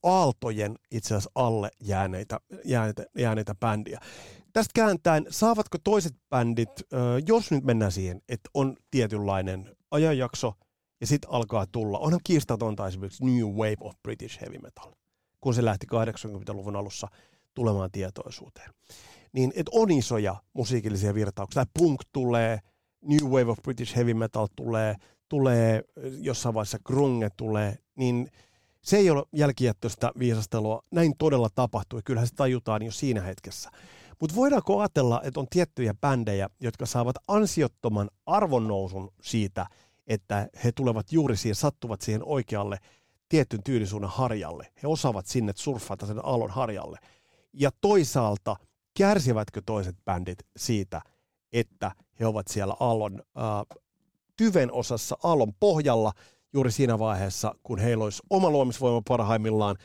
aaltojen 0.02 0.78
itse 0.90 1.14
asiassa 1.14 1.30
alle 1.35 1.70
jääneitä, 1.80 2.40
jääneitä, 2.64 3.06
jääneitä 3.18 3.54
bändiä. 3.54 4.00
Tästä 4.52 4.73
kääntäen, 4.75 5.26
saavatko 5.30 5.78
toiset 5.85 6.14
bändit, 6.30 6.70
äh, 6.70 6.99
jos 7.26 7.50
nyt 7.50 7.64
mennään 7.64 7.92
siihen, 7.92 8.23
että 8.28 8.50
on 8.54 8.76
tietynlainen 8.90 9.76
ajanjakso 9.90 10.54
ja 11.00 11.06
sitten 11.06 11.30
alkaa 11.30 11.66
tulla, 11.73 11.99
onhan 11.99 12.20
kiistatonta 12.25 12.87
esimerkiksi 12.87 13.25
New 13.25 13.54
Wave 13.54 13.76
of 13.80 13.94
British 14.02 14.40
Heavy 14.40 14.59
Metal, 14.59 14.92
kun 15.40 15.54
se 15.54 15.64
lähti 15.64 15.87
80-luvun 15.94 16.76
alussa– 16.76 17.09
tulemaan 17.54 17.90
tietoisuuteen. 17.90 18.71
Niin, 19.33 19.52
että 19.57 19.71
on 19.75 19.90
isoja 19.90 20.37
musiikillisia 20.52 21.14
virtauksia. 21.14 21.64
Punk 21.78 22.00
tulee, 22.12 22.59
New 23.02 23.30
Wave 23.30 23.50
of 23.50 23.59
British 23.62 23.97
Heavy 23.97 24.14
Metal 24.14 24.49
tulee, 24.57 24.95
tulee 25.28 25.83
jossain 26.21 26.54
vaiheessa 26.54 26.78
grunge 26.85 27.28
tulee, 27.37 27.78
niin 27.97 28.30
se 28.83 28.97
ei 28.97 29.11
ole 29.11 29.25
jälkijättöistä 29.33 30.12
viisastelua. 30.19 30.83
Näin 30.90 31.12
todella 31.19 31.49
tapahtui. 31.54 32.00
Kyllähän 32.04 32.28
se 32.28 32.35
tajutaan 32.35 32.83
jo 32.83 32.92
siinä 32.92 33.23
hetkessä. 33.23 33.71
Mutta 34.21 34.37
voidaanko 34.37 34.80
ajatella, 34.80 35.21
että 35.25 35.40
on 35.40 35.47
tiettyjä 35.50 35.95
bändejä, 35.95 36.49
jotka 36.61 36.87
saavat 36.87 37.16
ansiottoman 37.28 38.11
arvonnousun 38.26 39.12
siitä, 39.23 39.66
että 40.07 40.49
he 40.64 40.73
tulevat 40.73 41.12
juuri 41.12 41.37
siihen, 41.37 41.54
sattuvat 41.54 42.00
siihen 42.00 42.25
oikealle 42.25 42.78
tietyn 43.28 43.62
tyylisuunnan 43.62 44.11
harjalle. 44.11 44.73
He 44.83 44.88
osaavat 44.88 45.26
sinne 45.26 45.52
surffata 45.57 46.07
sen 46.07 46.21
aallon 46.23 46.50
harjalle. 46.50 46.99
Ja 47.52 47.71
toisaalta 47.80 48.57
kärsivätkö 48.99 49.62
toiset 49.66 49.97
bändit 50.04 50.38
siitä, 50.57 51.00
että 51.52 51.90
he 52.21 52.26
ovat 52.26 52.49
siellä 52.49 52.76
aallon 52.80 53.23
äh, 53.23 53.78
tyven 54.37 54.73
osassa 54.73 55.16
aallon 55.23 55.54
pohjalla 55.61 56.12
juuri 56.52 56.73
siinä 56.73 56.99
vaiheessa, 56.99 57.54
kun 57.62 57.78
heillä 57.78 58.04
olisi 58.04 58.23
oma 58.30 58.50
luomisvoima 58.50 59.02
parhaimmillaan, 59.09 59.76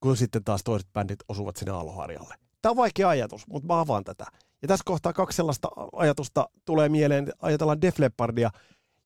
kun 0.00 0.16
sitten 0.16 0.44
taas 0.44 0.64
toiset 0.64 0.92
bändit 0.92 1.18
osuvat 1.28 1.56
sinne 1.56 1.72
aallonharjalle. 1.72 2.34
Tämä 2.62 2.70
on 2.70 2.76
vaikea 2.76 3.08
ajatus, 3.08 3.46
mutta 3.46 3.66
mä 3.66 3.80
avaan 3.80 4.04
tätä. 4.04 4.26
Ja 4.62 4.68
tässä 4.68 4.82
kohtaa 4.86 5.12
kaksi 5.12 5.36
sellaista 5.36 5.68
ajatusta 5.92 6.48
tulee 6.64 6.88
mieleen. 6.88 7.32
Ajatellaan 7.42 7.80
Def 7.80 7.98
Leppardia, 7.98 8.50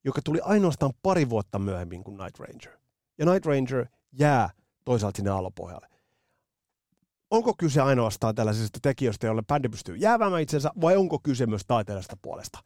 joka 0.04 0.20
tuli 0.24 0.40
ainoastaan 0.42 0.92
pari 1.02 1.30
vuotta 1.30 1.58
myöhemmin 1.58 2.04
kuin 2.04 2.16
Night 2.16 2.38
Ranger. 2.38 2.78
Ja 3.18 3.26
Night 3.26 3.46
Ranger 3.46 3.86
jää 4.12 4.50
toisaalta 4.84 5.16
sinne 5.16 5.30
aalopohjalle. 5.30 5.88
Onko 7.30 7.54
kyse 7.58 7.80
ainoastaan 7.80 8.34
tällaisista 8.34 8.78
tekijöistä, 8.82 9.26
joille 9.26 9.42
bändi 9.42 9.68
pystyy 9.68 9.96
jäämään 9.96 10.42
itsensä, 10.42 10.70
vai 10.80 10.96
onko 10.96 11.18
kyse 11.22 11.46
myös 11.46 11.62
taiteellisesta 11.66 12.16
puolesta? 12.22 12.58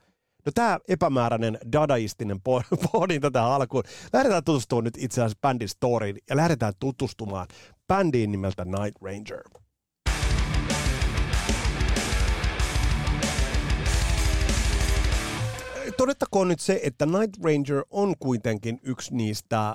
No 0.47 0.53
tämä 0.55 0.79
epämääräinen 0.89 1.59
dadaistinen 1.73 2.41
pohdinta 2.93 3.31
tähän 3.31 3.51
alkuun. 3.51 3.85
Lähdetään 4.13 4.45
tutustumaan 4.45 4.85
nyt 4.85 4.95
itse 4.99 5.21
asiassa 5.21 5.39
bändin 5.41 5.69
storyin 5.69 6.19
ja 6.31 6.37
lähdetään 6.37 6.73
tutustumaan 6.79 7.47
bändiin 7.89 8.33
nimeltä 8.33 8.65
Night 8.65 9.03
Ranger. 9.03 9.43
todettakoon 15.97 16.49
nyt 16.49 16.61
se, 16.61 16.81
että 16.83 17.07
Night 17.07 17.45
Ranger 17.45 17.85
on 17.91 18.15
kuitenkin 18.19 18.81
yksi 18.83 19.15
niistä 19.15 19.69
äh, 19.69 19.75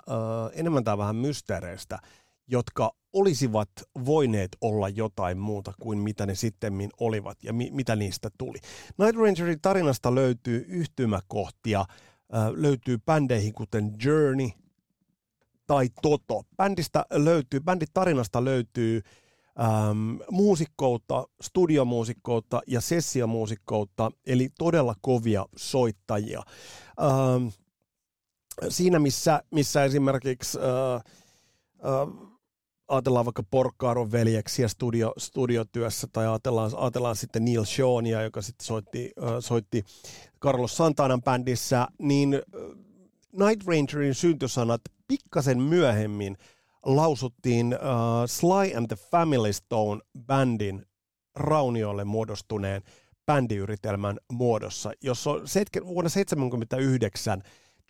enemmän 0.53 0.83
tai 0.83 0.97
vähän 0.97 1.15
mysteereistä, 1.15 1.99
jotka 2.51 2.91
olisivat 3.13 3.69
voineet 4.05 4.57
olla 4.61 4.89
jotain 4.89 5.37
muuta 5.37 5.73
kuin 5.81 5.99
mitä 5.99 6.25
ne 6.25 6.35
sitten 6.35 6.89
olivat 6.99 7.43
ja 7.43 7.53
mi- 7.53 7.71
mitä 7.71 7.95
niistä 7.95 8.29
tuli. 8.37 8.57
Night 8.97 9.15
Rangerin 9.21 9.61
tarinasta 9.61 10.15
löytyy 10.15 10.65
yhtymäkohtia, 10.67 11.79
äh, 11.79 12.47
löytyy 12.51 12.97
bändeihin 13.05 13.53
kuten 13.53 13.93
Journey 14.03 14.49
tai 15.67 15.89
Toto. 16.01 16.43
Bändistä 16.57 17.05
löytyy, 17.11 17.59
bändin 17.59 17.87
tarinasta 17.93 18.45
löytyy 18.45 19.01
ähm, 19.61 20.17
muusikkoutta, 20.31 21.27
studiomuusikkoutta 21.41 22.61
ja 22.67 22.81
sessiomuusikkoutta, 22.81 24.11
eli 24.25 24.49
todella 24.57 24.95
kovia 25.01 25.45
soittajia. 25.55 26.43
Ähm, 27.01 27.47
siinä, 28.69 28.99
missä, 28.99 29.43
missä 29.51 29.83
esimerkiksi 29.83 30.57
äh, 30.59 30.95
äh, 30.95 32.28
ajatellaan 32.89 33.25
vaikka 33.25 33.43
Porkkaaron 33.51 34.11
veljeksiä 34.11 34.67
studio, 34.67 35.13
studiotyössä, 35.17 36.07
tai 36.13 36.27
ajatellaan, 36.27 36.71
ajatellaan 36.77 37.15
sitten 37.15 37.45
Neil 37.45 37.65
Seania, 37.65 38.21
joka 38.21 38.41
sitten 38.41 38.65
soitti, 38.65 39.11
soitti 39.39 39.83
Carlos 40.41 40.77
Santanan 40.77 41.21
bändissä, 41.21 41.87
niin 41.99 42.41
Night 43.31 43.67
Rangerin 43.67 44.15
syntysanat 44.15 44.81
pikkasen 45.07 45.61
myöhemmin– 45.61 46.37
lausuttiin 46.85 47.73
uh, 47.73 47.79
Sly 48.25 48.77
and 48.77 48.87
the 48.87 48.95
Family 49.11 49.53
Stone 49.53 50.01
bändin 50.27 50.85
raunioille 51.35 52.03
muodostuneen 52.03 52.81
bändiyritelmän 53.25 54.17
muodossa, 54.31 54.91
jossa 55.01 55.29
on 55.29 55.35
vuonna 55.85 56.09
1979 56.09 57.43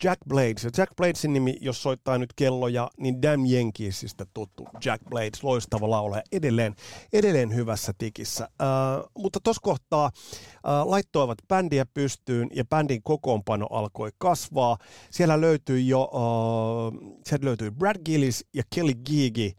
Jack 0.04 0.20
Blades. 0.28 0.64
Ja 0.64 0.70
Jack 0.76 0.96
Bladesin 0.96 1.32
nimi, 1.32 1.56
jos 1.60 1.82
soittaa 1.82 2.18
nyt 2.18 2.32
kelloja, 2.36 2.90
niin 2.98 3.22
Damn 3.22 3.46
Yankeesista 3.52 4.26
tuttu 4.34 4.68
Jack 4.84 5.04
Blades, 5.04 5.42
loistava 5.42 5.90
laulaja, 5.90 6.22
edelleen, 6.32 6.74
edelleen 7.12 7.54
hyvässä 7.54 7.92
tikissä. 7.98 8.48
Uh, 8.62 9.10
mutta 9.18 9.40
tuossa 9.44 9.60
kohtaa 9.62 10.10
uh, 10.14 10.90
laittoivat 10.90 11.38
bändiä 11.48 11.86
pystyyn 11.94 12.48
ja 12.54 12.64
bändin 12.64 13.02
kokoonpano 13.02 13.66
alkoi 13.70 14.10
kasvaa. 14.18 14.76
Siellä 15.10 15.40
löytyi 15.40 15.88
jo, 15.88 16.02
uh, 16.02 17.42
löytyi 17.42 17.70
Brad 17.70 17.96
Gillis 18.04 18.44
ja 18.54 18.62
Kelly 18.74 18.94
Gigi, 18.94 19.56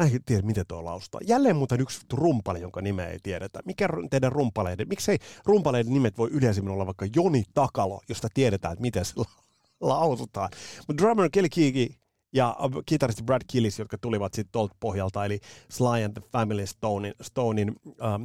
Mä 0.00 0.06
en 0.06 0.20
tiedä, 0.26 0.42
miten 0.42 0.64
tuo 0.68 0.84
laustaa. 0.84 1.20
Jälleen 1.26 1.56
muuten 1.56 1.80
yksi 1.80 2.00
rumpali, 2.12 2.60
jonka 2.60 2.80
nimeä 2.80 3.06
ei 3.06 3.18
tiedetä. 3.22 3.60
Mikä 3.64 3.88
teidän 4.10 4.32
rumpaleiden? 4.32 4.88
Miksei 4.88 5.18
rumpaleiden 5.44 5.92
nimet 5.92 6.18
voi 6.18 6.28
yleisemmin 6.32 6.72
olla 6.72 6.86
vaikka 6.86 7.06
Joni 7.16 7.44
Takalo, 7.54 8.00
josta 8.08 8.28
tiedetään, 8.34 8.72
että 8.72 8.82
miten 8.82 9.04
se 9.04 9.14
lausutaan. 9.80 10.48
Mutta 10.88 11.02
drummer 11.02 11.28
Kelly 11.32 11.48
Kiki 11.48 11.98
ja 12.32 12.56
kitaristi 12.86 13.22
Brad 13.22 13.42
Killis, 13.46 13.78
jotka 13.78 13.98
tulivat 13.98 14.34
sitten 14.34 14.52
tuolta 14.52 14.76
pohjalta, 14.80 15.24
eli 15.24 15.40
Sly 15.70 16.04
and 16.04 16.12
the 16.12 16.28
Family 16.32 16.66
Stonein, 16.66 17.14
Stonein 17.22 17.72
ähm, 18.04 18.24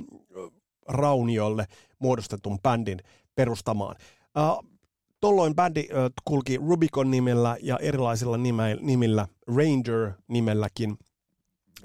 rauniolle 0.87 1.65
muodostetun 1.99 2.59
bändin 2.59 2.99
perustamaan. 3.35 3.95
Äh, 4.37 4.71
Tolloin 5.19 5.55
bändi 5.55 5.79
äh, 5.79 6.11
kulki 6.25 6.57
Rubicon 6.57 7.11
nimellä 7.11 7.57
ja 7.61 7.77
erilaisilla 7.77 8.37
nimillä, 8.81 9.27
Ranger-nimelläkin, 9.47 10.97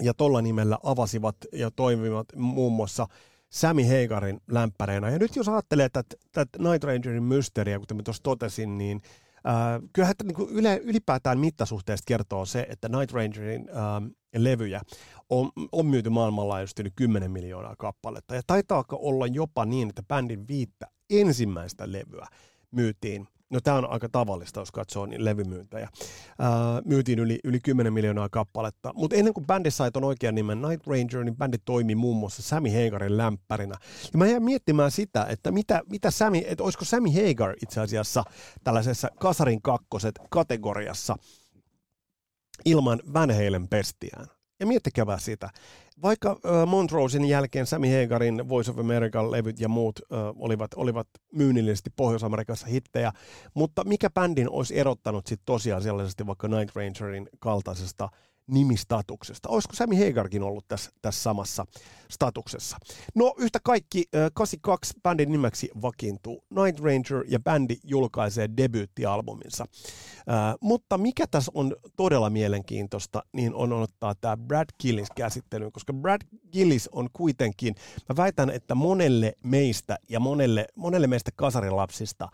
ja 0.01 0.13
tuolla 0.13 0.41
nimellä 0.41 0.77
avasivat 0.83 1.35
ja 1.53 1.71
toimivat 1.71 2.27
muun 2.35 2.73
muassa 2.73 3.07
Sammy 3.49 3.87
Heigarin 3.87 4.39
lämpäreinä. 4.47 5.09
Ja 5.09 5.19
nyt 5.19 5.35
jos 5.35 5.49
ajattelee 5.49 5.85
että 5.85 6.03
tätä 6.31 6.59
Night 6.59 6.83
Rangerin 6.83 7.23
mysteeriä, 7.23 7.79
kuten 7.79 7.97
mä 7.97 8.03
tuossa 8.03 8.23
totesin, 8.23 8.77
niin– 8.77 9.01
Äh, 9.47 9.81
kyllähän 9.93 10.15
niin 10.23 10.49
yle, 10.49 10.81
ylipäätään 10.83 11.39
mittasuhteesta 11.39 12.05
kertoo 12.07 12.45
se, 12.45 12.67
että 12.69 12.89
Night 12.89 13.11
Rangerin 13.11 13.69
äh, 13.69 14.11
levyjä 14.35 14.81
on, 15.29 15.51
on 15.71 15.85
myyty 15.85 16.09
maailmanlaajuisesti 16.09 16.81
yli 16.81 16.91
10 16.95 17.31
miljoonaa 17.31 17.75
kappaletta. 17.77 18.35
Ja 18.35 18.41
taitaa 18.47 18.83
olla 18.91 19.27
jopa 19.27 19.65
niin, 19.65 19.89
että 19.89 20.03
bändin 20.03 20.47
viittä 20.47 20.87
ensimmäistä 21.09 21.91
levyä 21.91 22.27
myytiin 22.71 23.27
No 23.49 23.59
tämä 23.61 23.77
on 23.77 23.89
aika 23.89 24.09
tavallista, 24.09 24.59
jos 24.59 24.71
katsoo 24.71 25.05
niin 25.05 25.25
levymyyntejä. 25.25 25.89
Ää, 26.39 26.49
myytiin 26.85 27.19
yli, 27.19 27.39
yli 27.43 27.59
10 27.59 27.93
miljoonaa 27.93 28.29
kappaletta, 28.29 28.91
mutta 28.95 29.15
ennen 29.15 29.33
kuin 29.33 29.47
bändi 29.47 29.71
sai 29.71 29.91
ton 29.91 30.03
oikean 30.03 30.35
nimen 30.35 30.61
Night 30.61 30.87
Ranger, 30.87 31.23
niin 31.23 31.35
bändi 31.35 31.57
toimi 31.65 31.95
muun 31.95 32.17
muassa 32.17 32.41
Sammy 32.41 32.69
Hagarin 32.69 33.17
lämpärinä. 33.17 33.75
Ja 34.13 34.17
mä 34.17 34.27
jäin 34.27 34.43
miettimään 34.43 34.91
sitä, 34.91 35.25
että 35.29 35.51
mitä, 35.51 35.81
mitä 35.89 36.11
Sammy, 36.11 36.41
että 36.45 36.63
olisiko 36.63 36.85
Sammy 36.85 37.09
Hagar 37.09 37.55
itse 37.63 37.81
asiassa 37.81 38.23
tällaisessa 38.63 39.09
kasarin 39.19 39.61
kakkoset 39.61 40.19
kategoriassa 40.29 41.15
ilman 42.65 42.99
Van 43.13 43.31
Halen 43.31 43.67
pestiään. 43.67 44.27
Ja 44.59 44.65
miettikää 44.65 45.17
sitä. 45.17 45.49
Vaikka 46.01 46.29
äh, 46.29 46.67
Montrosein 46.67 47.25
jälkeen 47.25 47.65
Sammy 47.65 47.87
Hagarin 48.01 48.49
Voice 48.49 48.71
of 48.71 48.79
American 48.79 49.31
levyt 49.31 49.59
ja 49.59 49.69
muut 49.69 49.99
äh, 50.01 50.19
olivat, 50.35 50.73
olivat 50.75 51.07
myynnillisesti 51.31 51.89
Pohjois-Amerikassa 51.95 52.67
hittejä, 52.67 53.11
mutta 53.53 53.83
mikä 53.83 54.09
bändin 54.09 54.49
olisi 54.49 54.79
erottanut 54.79 55.27
sitten 55.27 55.45
tosiasiallisesti 55.45 56.27
vaikka 56.27 56.47
Night 56.47 56.75
Rangerin 56.75 57.29
kaltaisesta 57.39 58.09
nimistatuksesta. 58.47 59.49
Olisiko 59.49 59.75
Sammy 59.75 60.05
Hagarkin 60.05 60.43
ollut 60.43 60.67
tässä, 60.67 60.91
tässä 61.01 61.23
samassa 61.23 61.65
statuksessa? 62.11 62.77
No 63.15 63.33
yhtä 63.37 63.59
kaikki 63.63 64.03
82 64.33 64.93
bändin 65.03 65.31
nimeksi 65.31 65.69
vakiintuu 65.81 66.43
Night 66.49 66.79
Ranger 66.79 67.25
ja 67.27 67.39
bändi 67.39 67.75
julkaisee 67.83 68.49
debyyttialbuminsa. 68.57 69.65
Mutta 70.61 70.97
mikä 70.97 71.27
tässä 71.31 71.51
on 71.55 71.75
todella 71.95 72.29
mielenkiintoista, 72.29 73.23
niin 73.33 73.55
on 73.55 73.73
ottaa 73.73 74.15
tämä 74.15 74.37
Brad 74.37 74.69
Gillis 74.81 75.09
käsittelyyn, 75.15 75.71
koska 75.71 75.93
Brad 75.93 76.21
Gillis 76.51 76.89
on 76.91 77.09
kuitenkin, 77.13 77.75
mä 78.09 78.15
väitän, 78.15 78.49
että 78.49 78.75
monelle 78.75 79.33
meistä 79.43 79.97
ja 80.09 80.19
monelle, 80.19 80.65
monelle 80.75 81.07
meistä 81.07 81.31
kasarilapsista, 81.35 82.29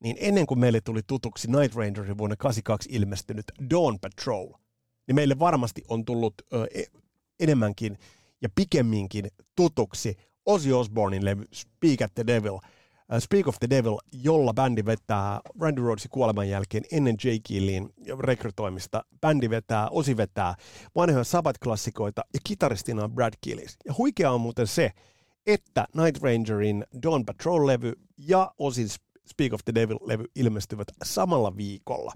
niin 0.00 0.16
ennen 0.20 0.46
kuin 0.46 0.60
meille 0.60 0.80
tuli 0.80 1.00
tutuksi 1.06 1.50
Night 1.50 1.76
Rangerin 1.76 2.18
vuonna 2.18 2.36
82 2.36 2.88
ilmestynyt 2.92 3.46
Dawn 3.70 3.98
Patrol– 4.00 4.48
niin 5.06 5.14
meille 5.14 5.38
varmasti 5.38 5.82
on 5.88 6.04
tullut 6.04 6.34
ö, 6.52 6.66
e, 6.74 6.82
enemmänkin 7.40 7.98
ja 8.42 8.48
pikemminkin 8.54 9.30
tutuksi 9.56 10.16
Ozzy 10.46 10.72
Osbournein 10.72 11.24
levy 11.24 11.44
Speak 11.52 12.02
at 12.02 12.14
the 12.14 12.26
Devil, 12.26 12.52
uh, 12.52 13.18
Speak 13.18 13.48
of 13.48 13.58
the 13.58 13.70
Devil, 13.70 13.96
jolla 14.12 14.54
bändi 14.54 14.84
vetää 14.84 15.40
Randy 15.60 15.82
Rhodesin 15.82 16.10
kuoleman 16.10 16.48
jälkeen 16.48 16.84
ennen 16.92 17.16
J. 17.24 17.28
Killin 17.42 17.90
rekrytoimista. 18.20 19.04
Bändi 19.20 19.50
vetää, 19.50 19.88
Ozzy 19.88 20.16
vetää 20.16 20.54
vanhoja 20.94 21.24
Sabbath-klassikoita 21.24 22.22
ja 22.34 22.40
kitaristina 22.44 23.04
on 23.04 23.12
Brad 23.12 23.34
Killis. 23.40 23.76
Ja 23.84 23.94
huikea 23.98 24.32
on 24.32 24.40
muuten 24.40 24.66
se, 24.66 24.90
että 25.46 25.86
Night 25.94 26.22
Rangerin 26.22 26.84
Dawn 27.02 27.24
Patrol-levy 27.24 27.92
ja 28.18 28.52
Ozzy 28.58 28.86
Speak 29.26 29.52
of 29.52 29.60
the 29.64 29.74
Devil-levy 29.74 30.24
ilmestyvät 30.34 30.88
samalla 31.04 31.56
viikolla 31.56 32.12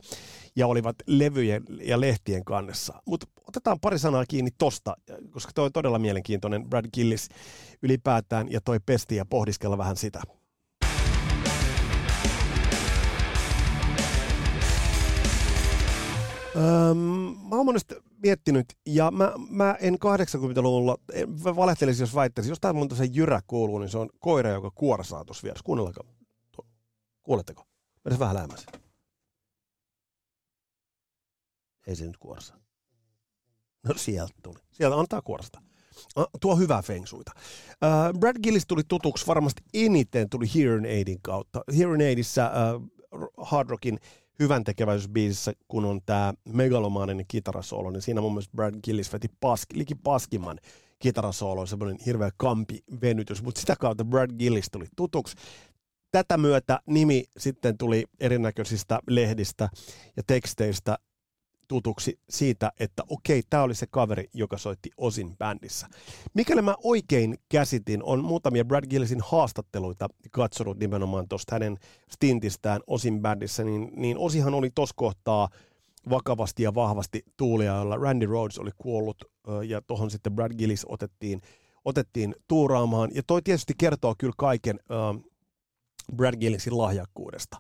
ja 0.57 0.67
olivat 0.67 0.97
levyjen 1.07 1.63
ja 1.81 2.01
lehtien 2.01 2.45
kannessa. 2.45 3.03
Mutta 3.07 3.27
otetaan 3.49 3.81
pari 3.81 3.99
sanaa 3.99 4.25
kiinni 4.29 4.51
tosta, 4.59 4.97
koska 5.31 5.53
toi 5.55 5.65
on 5.65 5.73
todella 5.73 5.99
mielenkiintoinen 5.99 6.71
Brad 6.71 6.87
Gillis 6.95 7.29
ylipäätään 7.83 8.53
ja 8.53 8.61
toi 8.61 8.81
pesti 8.87 9.17
ja 9.17 9.25
pohdiskella 9.25 9.79
vähän 9.79 9.97
sitä. 9.97 10.23
Öm, 16.57 16.97
mä 17.49 17.57
oon 17.57 17.67
monesti 17.67 17.95
miettinyt, 18.23 18.67
ja 18.87 19.11
mä, 19.11 19.33
mä 19.51 19.77
en 19.81 19.95
80-luvulla, 19.95 20.97
valehtelisi 21.57 22.03
jos 22.03 22.15
väittäisi, 22.15 22.51
jos 22.51 22.61
täällä 22.61 22.81
on 22.81 22.97
se 22.97 23.05
jyrä 23.05 23.41
kuuluu, 23.47 23.79
niin 23.79 23.89
se 23.89 23.99
on 23.99 24.11
koira, 24.19 24.51
joka 24.51 24.71
kuorsaa 24.75 25.25
tuossa 25.25 25.43
vieressä. 25.43 25.65
Kuunnelkaa. 25.65 26.20
Kuuletteko? 27.31 27.67
Mennään 28.05 28.21
vähän 28.21 28.35
lähemmäs. 28.35 28.67
Ei 31.87 31.97
se 31.97 32.07
nyt 32.07 32.17
kuorsa. 32.17 32.55
No 33.89 33.95
sieltä 33.97 34.35
tuli. 34.43 34.59
Sieltä 34.73 34.97
antaa 34.97 35.23
kuorsta. 35.23 35.63
Tuo 36.41 36.57
hyvää 36.57 36.83
fengsuita. 36.83 37.33
Uh, 37.37 38.19
Brad 38.19 38.37
Gillis 38.43 38.67
tuli 38.67 38.83
tutuksi 38.89 39.27
varmasti 39.27 39.63
eniten 39.75 40.29
tuli 40.31 40.47
Hearing 40.55 40.87
Aidin 40.87 41.23
kautta. 41.23 41.65
Hearing 41.79 42.03
Aidissa 42.03 42.51
uh, 42.77 43.33
Hard 43.47 43.71
Rockin 43.71 43.99
hyvän 44.39 44.65
tekeväisyysbiisissä, 44.65 45.53
kun 45.69 45.85
on 45.85 46.01
tämä 46.07 46.35
megalomaaninen 46.49 47.27
kitarasoolo, 47.29 47.91
niin 47.91 48.03
siinä 48.03 48.21
mun 48.21 48.33
mielestä 48.33 48.57
Brad 48.57 48.75
Gillis 48.85 49.13
veti 49.13 49.29
paski, 49.41 49.79
liki 49.79 49.95
paskimman 49.95 50.59
kitarasoolo, 50.99 51.67
semmoinen 51.67 51.99
hirveä 52.07 52.31
kampi 52.37 52.79
venytys, 53.03 53.43
mutta 53.43 53.61
sitä 53.61 53.77
kautta 53.77 54.05
Brad 54.05 54.31
Gillis 54.39 54.69
tuli 54.73 54.87
tutuksi. 54.97 55.37
Tätä 56.13 56.37
myötä 56.37 56.81
nimi 56.87 57.25
sitten 57.39 57.79
tuli 57.79 58.05
erinäköisistä 58.21 58.99
lehdistä 59.09 59.69
ja 60.17 60.23
teksteistä 60.27 60.99
tutuksi 61.69 62.19
siitä, 62.31 62.73
että 62.81 63.03
okei, 63.09 63.43
tämä 63.51 63.63
oli 63.63 63.75
se 63.75 63.87
kaveri, 63.91 64.29
joka 64.35 64.59
soitti 64.59 64.91
Osin 64.97 65.37
bändissä. 65.37 65.87
Mikäli 66.35 66.63
mä 66.63 66.75
oikein 66.85 67.39
käsitin, 67.49 68.03
on 68.03 68.25
muutamia 68.25 68.65
Brad 68.65 68.85
Gillisin 68.91 69.21
haastatteluita 69.25 70.09
katsonut 70.31 70.79
nimenomaan 70.79 71.29
tuosta 71.29 71.55
hänen 71.55 71.79
stintistään 72.11 72.81
Osin 72.87 73.21
bändissä, 73.21 73.65
niin, 73.65 73.93
niin 73.97 74.19
Osihan 74.19 74.55
oli 74.55 74.71
tos 74.75 74.93
kohtaa 74.93 75.49
vakavasti 76.11 76.63
ja 76.63 76.75
vahvasti 76.75 77.23
tuulia, 77.37 77.77
jolla 77.77 77.97
Randy 77.97 78.27
Rhodes 78.27 78.59
oli 78.59 78.71
kuollut 78.79 79.25
ja 79.67 79.83
tuohon 79.83 80.11
sitten 80.11 80.33
Brad 80.33 80.53
Gillis 80.55 80.87
otettiin, 80.89 81.41
otettiin 81.85 82.35
tuuraamaan. 82.49 83.11
Ja 83.15 83.23
toi 83.27 83.43
tietysti 83.43 83.73
kertoo 83.79 84.15
kyllä 84.19 84.35
kaiken 84.37 84.79
uh, 84.91 85.30
Brad 86.17 86.37
Gillisin 86.37 86.79
lahjakkuudesta. 86.79 87.57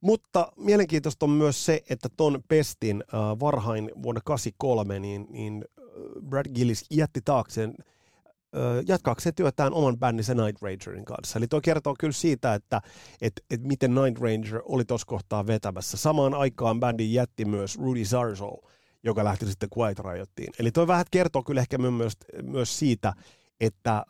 Mutta 0.00 0.52
mielenkiintoista 0.56 1.26
on 1.26 1.30
myös 1.30 1.64
se, 1.64 1.82
että 1.90 2.08
ton 2.16 2.42
pestin 2.48 3.04
äh, 3.14 3.20
varhain 3.40 3.84
vuonna 4.02 4.20
1983, 4.24 5.00
niin, 5.00 5.26
niin 5.30 5.64
äh, 5.78 5.84
Brad 6.28 6.46
Gillis 6.54 6.84
jätti 6.90 7.20
taakseen 7.24 7.74
äh, 7.78 8.84
jatkaakseen 8.86 9.34
työtään 9.34 9.72
oman 9.72 9.98
bändinsä 9.98 10.34
Night 10.34 10.62
Rangerin 10.62 11.04
kanssa. 11.04 11.38
Eli 11.38 11.48
tuo 11.48 11.60
kertoo 11.60 11.94
kyllä 11.98 12.12
siitä, 12.12 12.54
että 12.54 12.80
et, 13.20 13.32
et 13.50 13.62
miten 13.62 13.94
Night 13.94 14.22
Ranger 14.22 14.62
oli 14.64 14.84
tuossa 14.84 15.06
kohtaa 15.06 15.46
vetämässä. 15.46 15.96
Samaan 15.96 16.34
aikaan 16.34 16.80
bändin 16.80 17.12
jätti 17.12 17.44
myös 17.44 17.78
Rudy 17.78 18.04
Zarzol, 18.04 18.56
joka 19.02 19.24
lähti 19.24 19.46
sitten 19.46 19.68
Quiet 19.78 19.98
Riottiin. 19.98 20.52
Eli 20.58 20.70
tuo 20.70 20.86
vähän 20.86 21.04
kertoo 21.10 21.42
kyllä 21.42 21.60
ehkä 21.60 21.78
myös, 21.78 22.12
myös 22.42 22.78
siitä, 22.78 23.12
että 23.60 24.04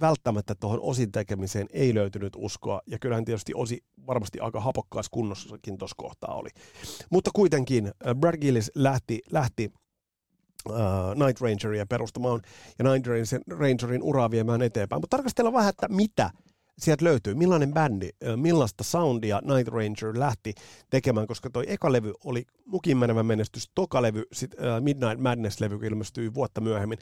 välttämättä 0.00 0.54
tuohon 0.54 0.80
osin 0.80 1.12
tekemiseen 1.12 1.66
ei 1.72 1.94
löytynyt 1.94 2.32
uskoa, 2.36 2.80
ja 2.86 2.98
kyllähän 2.98 3.24
tietysti 3.24 3.52
osi 3.54 3.84
varmasti 4.06 4.40
aika 4.40 4.60
hapokkaassa 4.60 5.10
kunnossakin 5.10 5.78
tuossa 5.78 5.94
kohtaa 5.98 6.34
oli. 6.34 6.48
Mutta 7.10 7.30
kuitenkin 7.34 7.92
Brad 8.20 8.38
Gillis 8.38 8.70
lähti, 8.74 9.20
lähti 9.30 9.72
äh, 10.70 10.76
Night 11.26 11.40
Rangeria 11.40 11.86
perustamaan 11.86 12.42
ja 12.78 12.84
Night 12.84 13.06
Rangerin 13.50 14.02
uraa 14.02 14.30
viemään 14.30 14.62
eteenpäin. 14.62 15.02
Mutta 15.02 15.16
tarkastellaan 15.16 15.54
vähän, 15.54 15.70
että 15.70 15.88
mitä 15.88 16.30
sieltä 16.78 17.04
löytyy, 17.04 17.34
millainen 17.34 17.74
bändi, 17.74 18.08
millaista 18.36 18.84
soundia 18.84 19.40
Night 19.44 19.68
Ranger 19.68 20.18
lähti 20.18 20.54
tekemään, 20.90 21.26
koska 21.26 21.50
toi 21.50 21.64
eka 21.68 21.92
levy 21.92 22.12
oli 22.24 22.44
mukin 22.64 22.96
menevä 22.96 23.22
menestys, 23.22 23.70
toka 23.74 24.02
levy, 24.02 24.22
sit, 24.32 24.54
uh, 24.54 24.84
Midnight 24.84 25.20
Madness-levy 25.20 25.86
ilmestyi 25.86 26.34
vuotta 26.34 26.60
myöhemmin, 26.60 26.98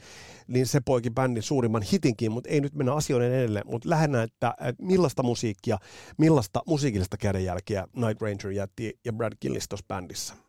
niin 0.47 0.67
se 0.67 0.79
poiki 0.85 1.09
bändin 1.09 1.43
suurimman 1.43 1.81
hitinkin, 1.81 2.31
mutta 2.31 2.49
ei 2.49 2.61
nyt 2.61 2.75
mennä 2.75 2.93
asioiden 2.93 3.33
edelle, 3.33 3.61
mutta 3.65 3.89
lähinnä, 3.89 4.23
että, 4.23 4.53
että 4.61 4.83
millaista 4.83 5.23
musiikkia, 5.23 5.77
millaista 6.17 6.61
musiikillista 6.65 7.17
kädenjälkeä 7.17 7.87
Night 7.95 8.21
Ranger 8.21 8.51
jätti 8.51 8.99
ja 9.05 9.13
Brad 9.13 9.33
Gillis 9.41 9.69
tuossa 9.69 9.85
bändissä. 9.87 10.46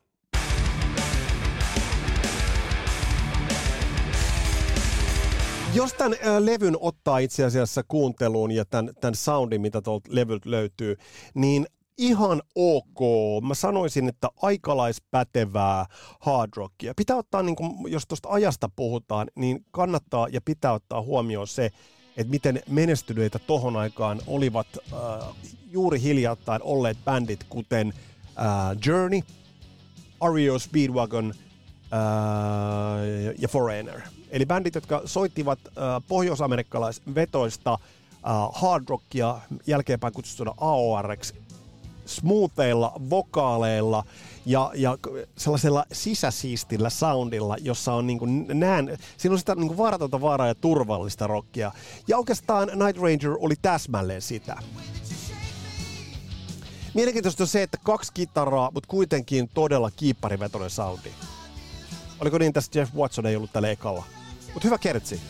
Jos 5.75 5.95
tämän 5.95 6.19
levyn 6.39 6.77
ottaa 6.81 7.19
itse 7.19 7.45
asiassa 7.45 7.83
kuunteluun 7.89 8.51
ja 8.51 8.65
tämän, 8.65 8.91
tämän 9.01 9.15
soundin, 9.15 9.61
mitä 9.61 9.83
tuolta 9.83 10.11
levyltä 10.13 10.51
löytyy, 10.51 10.97
niin 11.35 11.67
ihan 11.99 12.43
ok. 12.55 12.99
Mä 13.47 13.55
sanoisin, 13.55 14.09
että 14.09 14.29
aikalaispätevää 14.43 15.87
hard 16.21 16.51
rockia. 16.57 16.95
Pitää 16.97 17.17
ottaa, 17.17 17.43
niin 17.43 17.57
kun, 17.57 17.91
jos 17.91 18.07
tuosta 18.07 18.29
ajasta 18.29 18.71
puhutaan, 18.77 19.29
niin 19.35 19.65
kannattaa 19.71 20.29
ja 20.33 20.41
pitää 20.41 20.73
ottaa 20.73 21.03
huomioon 21.03 21.47
se, 21.47 21.71
että 22.17 22.31
miten 22.31 22.63
menestyneitä 22.69 23.39
tohon 23.39 23.77
aikaan 23.77 24.21
olivat 24.27 24.67
äh, 24.77 24.99
juuri 25.71 26.03
hiljattain 26.03 26.63
olleet 26.63 26.99
bändit, 27.05 27.45
kuten 27.49 27.93
äh, 28.39 28.45
Journey, 28.87 29.21
Ario 30.21 30.59
Speedwagon 30.59 31.35
äh, 31.93 33.35
ja 33.39 33.49
Foreigner– 33.49 34.01
Eli 34.31 34.47
bändit, 34.47 34.75
jotka 34.75 35.03
soittivat 35.05 35.59
äh, 35.67 35.73
pohjois-amerikkalaisvetoista 36.09 37.73
äh, 37.73 37.81
hard 38.53 38.85
rockia, 38.89 39.41
jälkeenpäin 39.67 40.13
kutsuttuna 40.13 40.55
AORX, 40.61 41.33
smootheilla 42.07 42.93
vokaaleilla 43.11 44.05
ja, 44.47 44.71
ja 44.75 44.99
sellaisella 45.37 45.85
sisäsiistillä 45.93 46.91
soundilla, 46.91 47.57
jossa 47.61 47.93
on 47.93 48.07
niin 48.07 48.19
kuin 48.19 48.47
näen, 48.49 48.99
siinä 49.17 49.33
on 49.33 49.39
sitä 49.39 49.55
niin 49.55 49.69
kuin 49.69 49.79
vaaratonta 49.79 50.21
vaaraa 50.21 50.47
ja 50.47 50.55
turvallista 50.55 51.27
rockia. 51.27 51.73
Ja 52.09 52.19
oikeastaan 52.19 52.69
Night 52.69 53.03
Ranger 53.03 53.37
oli 53.39 53.55
täsmälleen 53.63 54.23
sitä. 54.23 54.57
Mielenkiintoista 56.95 57.43
on 57.43 57.49
se, 57.49 57.63
että 57.63 57.79
kaksi 57.85 58.13
kitaraa, 58.13 58.71
mutta 58.75 58.89
kuitenkin 58.89 59.51
todella 59.55 59.91
kiipparivetoinen 59.91 60.71
soundi. 60.71 61.11
Oliko 62.21 62.39
niin 62.39 62.53
tässä 62.53 62.71
Jeff 62.75 62.95
Watson 62.95 63.27
ei 63.27 63.37
ollut 63.37 63.53
tällä 63.53 63.71
ekalla? 63.71 64.05
Mutta 64.55 64.67
hyvä 64.69 64.79
kertsi. 64.79 65.21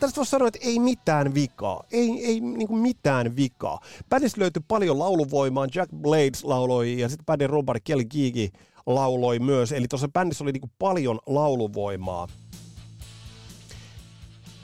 tästä 0.00 0.16
voisi 0.16 0.30
sanoa, 0.30 0.48
että 0.48 0.60
ei 0.62 0.78
mitään 0.78 1.34
vikaa. 1.34 1.84
Ei, 1.92 2.26
ei 2.26 2.40
niin 2.40 2.68
kuin 2.68 2.80
mitään 2.80 3.36
vikaa. 3.36 3.80
Bändistä 4.08 4.40
löytyi 4.40 4.62
paljon 4.68 4.98
lauluvoimaa. 4.98 5.66
Jack 5.74 5.92
Blades 5.96 6.44
lauloi 6.44 6.98
ja 6.98 7.08
sitten 7.08 7.26
bändin 7.26 7.50
Robert 7.50 7.84
Kelly 7.84 8.04
Geeki 8.04 8.52
lauloi 8.86 9.38
myös. 9.38 9.72
Eli 9.72 9.88
tuossa 9.88 10.08
bändissä 10.08 10.44
oli 10.44 10.52
niin 10.52 10.60
kuin 10.60 10.72
paljon 10.78 11.18
lauluvoimaa. 11.26 12.28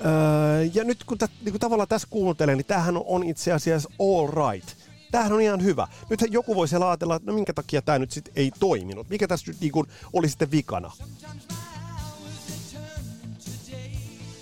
Öö, 0.04 0.64
ja 0.74 0.84
nyt 0.84 1.04
kun, 1.04 1.18
tä, 1.18 1.28
niin 1.40 1.52
kuin 1.52 1.60
tavallaan 1.60 1.88
tässä 1.88 2.08
kuuntelen, 2.10 2.56
niin 2.56 2.66
tämähän 2.66 2.96
on 3.04 3.24
itse 3.24 3.52
asiassa 3.52 3.90
all 3.98 4.50
right 4.50 4.89
tämähän 5.10 5.32
on 5.32 5.40
ihan 5.40 5.64
hyvä. 5.64 5.88
Nyt 6.10 6.20
joku 6.30 6.54
voi 6.54 6.68
siellä 6.68 6.88
ajatella, 6.88 7.16
että 7.16 7.30
no 7.30 7.34
minkä 7.34 7.52
takia 7.52 7.82
tämä 7.82 7.98
nyt 7.98 8.10
sitten 8.10 8.32
ei 8.36 8.52
toiminut. 8.60 9.08
Mikä 9.08 9.28
tässä 9.28 9.50
nyt 9.50 9.60
niin 9.60 9.72
oli 10.12 10.28
sitten 10.28 10.50
vikana? 10.50 10.92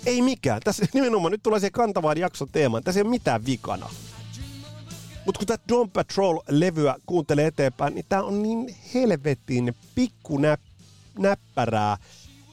Ei 0.05 0.21
mikään. 0.21 0.61
Tässä 0.63 0.85
nimenomaan 0.93 1.31
nyt 1.31 1.43
tulee 1.43 1.59
se 1.59 1.69
kantavaan 1.69 2.17
jakson 2.17 2.47
teemaan. 2.51 2.83
Tässä 2.83 2.99
ei 2.99 3.03
ole 3.03 3.09
mitään 3.09 3.45
vikana. 3.45 3.89
Mutta 5.25 5.39
kun 5.39 5.47
tätä 5.47 5.63
Don 5.69 5.91
Patrol-levyä 5.91 6.95
kuuntelee 7.05 7.47
eteenpäin, 7.47 7.95
niin 7.95 8.05
tämä 8.09 8.23
on 8.23 8.43
niin 8.43 8.75
helvetin 8.93 9.75
pikkunäppärää 9.95 11.97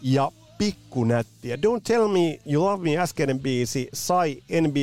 ja 0.02 0.32
pikkunättiä. 0.58 1.56
Don't 1.56 1.80
Tell 1.86 2.08
Me 2.08 2.40
You 2.46 2.64
Love 2.64 2.90
Me 2.90 2.98
äskeinen 2.98 3.40
biisi 3.40 3.88
sai 3.92 4.42
NB, 4.60 4.76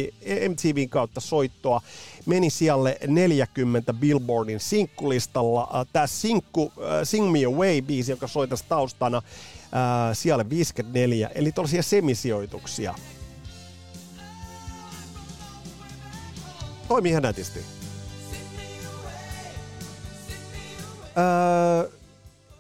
MTVn 0.50 0.90
kautta 0.90 1.20
soittoa. 1.20 1.82
Meni 2.26 2.50
siellä 2.50 2.96
40 3.08 3.94
Billboardin 3.94 4.60
sinkkulistalla. 4.60 5.62
Äh, 5.62 5.86
Tämä 5.94 6.08
sinkku, 6.08 6.74
Sing 7.04 7.32
Me 7.32 7.46
Away 7.46 7.82
biisi, 7.82 8.12
joka 8.12 8.28
soitaisi 8.28 8.66
taustana, 8.70 9.18
uh, 9.18 9.24
siellä 10.14 10.50
54. 10.50 11.30
Eli 11.36 11.52
tällaisia 11.52 11.84
semisijoituksia. 11.84 12.96
Toimii 16.88 17.12
ihan 17.12 17.24
nätisti. 17.24 17.60
Öö, 21.18 21.92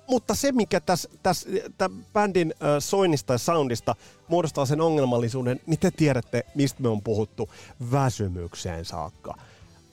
mutta 0.08 0.36
se, 0.36 0.52
mikä 0.52 0.80
tässä 0.80 1.10
täs, 1.24 1.48
täs, 1.78 1.92
bändin 2.14 2.54
äh, 2.54 2.70
soinnista 2.80 3.34
ja 3.34 3.38
soundista 3.38 3.96
muodostaa 4.28 4.66
sen 4.66 4.82
ongelmallisuuden, 4.82 5.60
niin 5.66 5.80
te 5.80 5.92
tiedätte, 5.92 6.46
mistä 6.56 6.82
me 6.82 6.90
on 6.90 7.02
puhuttu 7.02 7.50
väsymykseen 7.92 8.86
saakka. 8.86 9.36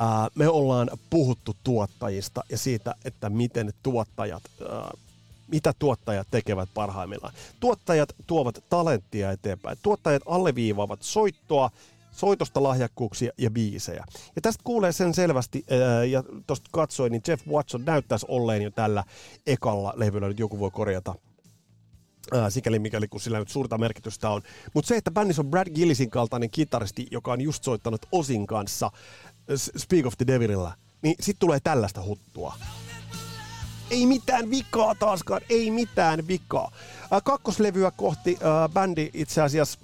Äh, 0.03 0.31
me 0.35 0.49
ollaan 0.49 0.91
puhuttu 1.11 1.57
tuottajista 1.65 2.45
ja 2.51 2.59
siitä, 2.59 2.95
että 3.05 3.31
miten 3.31 3.73
tuottajat, 3.83 4.43
äh, 4.63 5.01
mitä 5.49 5.73
tuottajat 5.79 6.27
tekevät 6.31 6.69
parhaimmillaan. 6.75 7.35
Tuottajat 7.61 8.15
tuovat 8.27 8.65
talenttia 8.71 9.31
eteenpäin. 9.31 9.79
Tuottajat 9.83 10.23
alleviivaavat 10.27 11.03
soittoa, 11.03 11.71
soitosta 12.13 12.63
lahjakkuuksia 12.63 13.33
ja 13.39 13.51
biisejä. 13.51 14.05
Ja 14.37 14.43
tästä 14.43 14.61
kuulee 14.65 14.93
sen 14.93 15.15
selvästi, 15.15 15.65
ää, 15.71 16.05
ja 16.05 16.25
tuosta 16.47 16.71
katsoin, 16.73 17.13
niin 17.13 17.23
Jeff 17.29 17.47
Watson 17.47 17.85
näyttäisi 17.85 18.27
olleen 18.29 18.63
jo 18.63 18.71
tällä 18.71 19.05
ekalla 19.47 19.93
levyllä, 19.97 20.29
nyt 20.29 20.39
joku 20.39 20.59
voi 20.59 20.71
korjata 20.71 21.15
Ää, 22.33 22.51
sikäli 22.51 22.79
mikäli 22.79 23.09
kun 23.09 23.21
sillä 23.21 23.39
nyt 23.39 23.49
suurta 23.49 23.79
merkitystä 23.79 24.31
on. 24.31 24.43
Mutta 24.75 24.89
se, 24.89 24.97
että 24.97 25.11
bändissä 25.11 25.43
on 25.43 25.51
Brad 25.51 25.71
Gillisin 25.75 26.11
kaltainen 26.11 26.51
kitaristi, 26.51 27.07
joka 27.11 27.33
on 27.33 27.41
just 27.41 27.65
soittanut 27.65 28.07
Osin 28.13 28.47
kanssa 28.47 28.91
Speak 29.57 30.07
of 30.07 30.15
the 30.17 30.27
Devilillä, 30.27 30.73
niin 31.03 31.15
sit 31.21 31.37
tulee 31.39 31.61
tällaista 31.61 32.03
huttua. 32.03 32.55
Ei 33.91 34.07
mitään 34.07 34.51
vikaa 34.51 34.95
taaskaan, 34.95 35.41
ei 35.49 35.71
mitään 35.71 36.29
vikaa. 36.29 36.71
Kakkoslevyä 37.25 37.91
kohti 37.91 38.39
ää, 38.43 38.69
bändi 38.69 39.11
itse 39.15 39.43
asiassa 39.43 39.79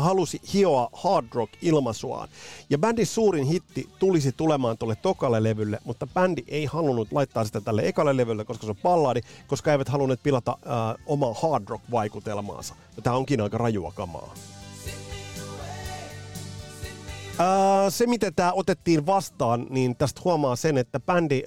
halusi 0.00 0.40
hioa 0.54 0.88
hard 0.92 1.26
rock 1.32 1.52
ilmaisuaan. 1.62 2.28
Ja 2.70 2.78
bändin 2.78 3.06
suurin 3.06 3.46
hitti 3.46 3.88
tulisi 3.98 4.32
tulemaan 4.32 4.78
tuolle 4.78 4.96
tokalle 4.96 5.42
levylle, 5.42 5.78
mutta 5.84 6.06
bändi 6.06 6.42
ei 6.48 6.64
halunnut 6.64 7.12
laittaa 7.12 7.44
sitä 7.44 7.60
tälle 7.60 7.88
ekalle 7.88 8.16
levylle, 8.16 8.44
koska 8.44 8.66
se 8.66 8.70
on 8.70 8.76
palladi, 8.76 9.20
koska 9.46 9.72
eivät 9.72 9.88
halunneet 9.88 10.22
pilata 10.22 10.50
äh, 10.50 11.04
omaa 11.06 11.34
hard 11.34 11.64
rock 11.68 11.84
vaikutelmaansa. 11.90 12.74
Ja 12.96 13.02
tämä 13.02 13.16
onkin 13.16 13.40
aika 13.40 13.58
rajua 13.58 13.92
kamaa. 13.92 14.34
Se, 17.88 18.06
miten 18.06 18.34
tämä 18.34 18.52
otettiin 18.52 19.06
vastaan, 19.06 19.66
niin 19.70 19.96
tästä 19.96 20.20
huomaa 20.24 20.56
sen, 20.56 20.78
että 20.78 21.00
bändi, 21.00 21.42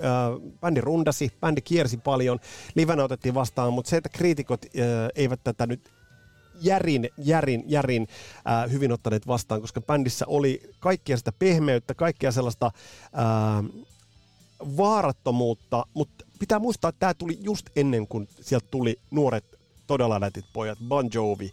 bändi 0.62 0.82
rundasi, 0.82 1.32
bändi 1.42 1.62
kiersi 1.62 1.98
paljon, 1.98 2.40
livenä 2.76 3.04
otettiin 3.04 3.34
vastaan, 3.34 3.74
mutta 3.74 3.90
se, 3.90 3.98
että 3.98 4.10
kriitikot 4.10 4.66
eivät 5.16 5.40
tätä 5.44 5.68
nyt 5.68 5.93
järin, 6.64 7.10
järin, 7.18 7.64
järin 7.68 8.08
äh, 8.48 8.72
hyvin 8.72 8.92
ottaneet 8.92 9.28
vastaan, 9.28 9.62
koska 9.62 9.82
bändissä 9.82 10.26
oli 10.28 10.62
kaikkia 10.80 11.18
sitä 11.18 11.32
pehmeyttä, 11.40 11.94
kaikkia 11.94 12.32
sellaista 12.32 12.66
äh, 12.66 13.84
vaarattomuutta, 14.78 15.86
mutta 15.94 16.26
pitää 16.40 16.60
muistaa, 16.60 16.90
että 16.90 17.00
tämä 17.00 17.14
tuli 17.14 17.38
just 17.42 17.66
ennen 17.76 18.08
kuin 18.08 18.28
sieltä 18.42 18.68
tuli 18.72 19.00
nuoret 19.12 19.46
todella 19.88 20.20
nätit 20.20 20.46
pojat, 20.54 20.80
Bon 20.88 21.10
Jovi, 21.14 21.52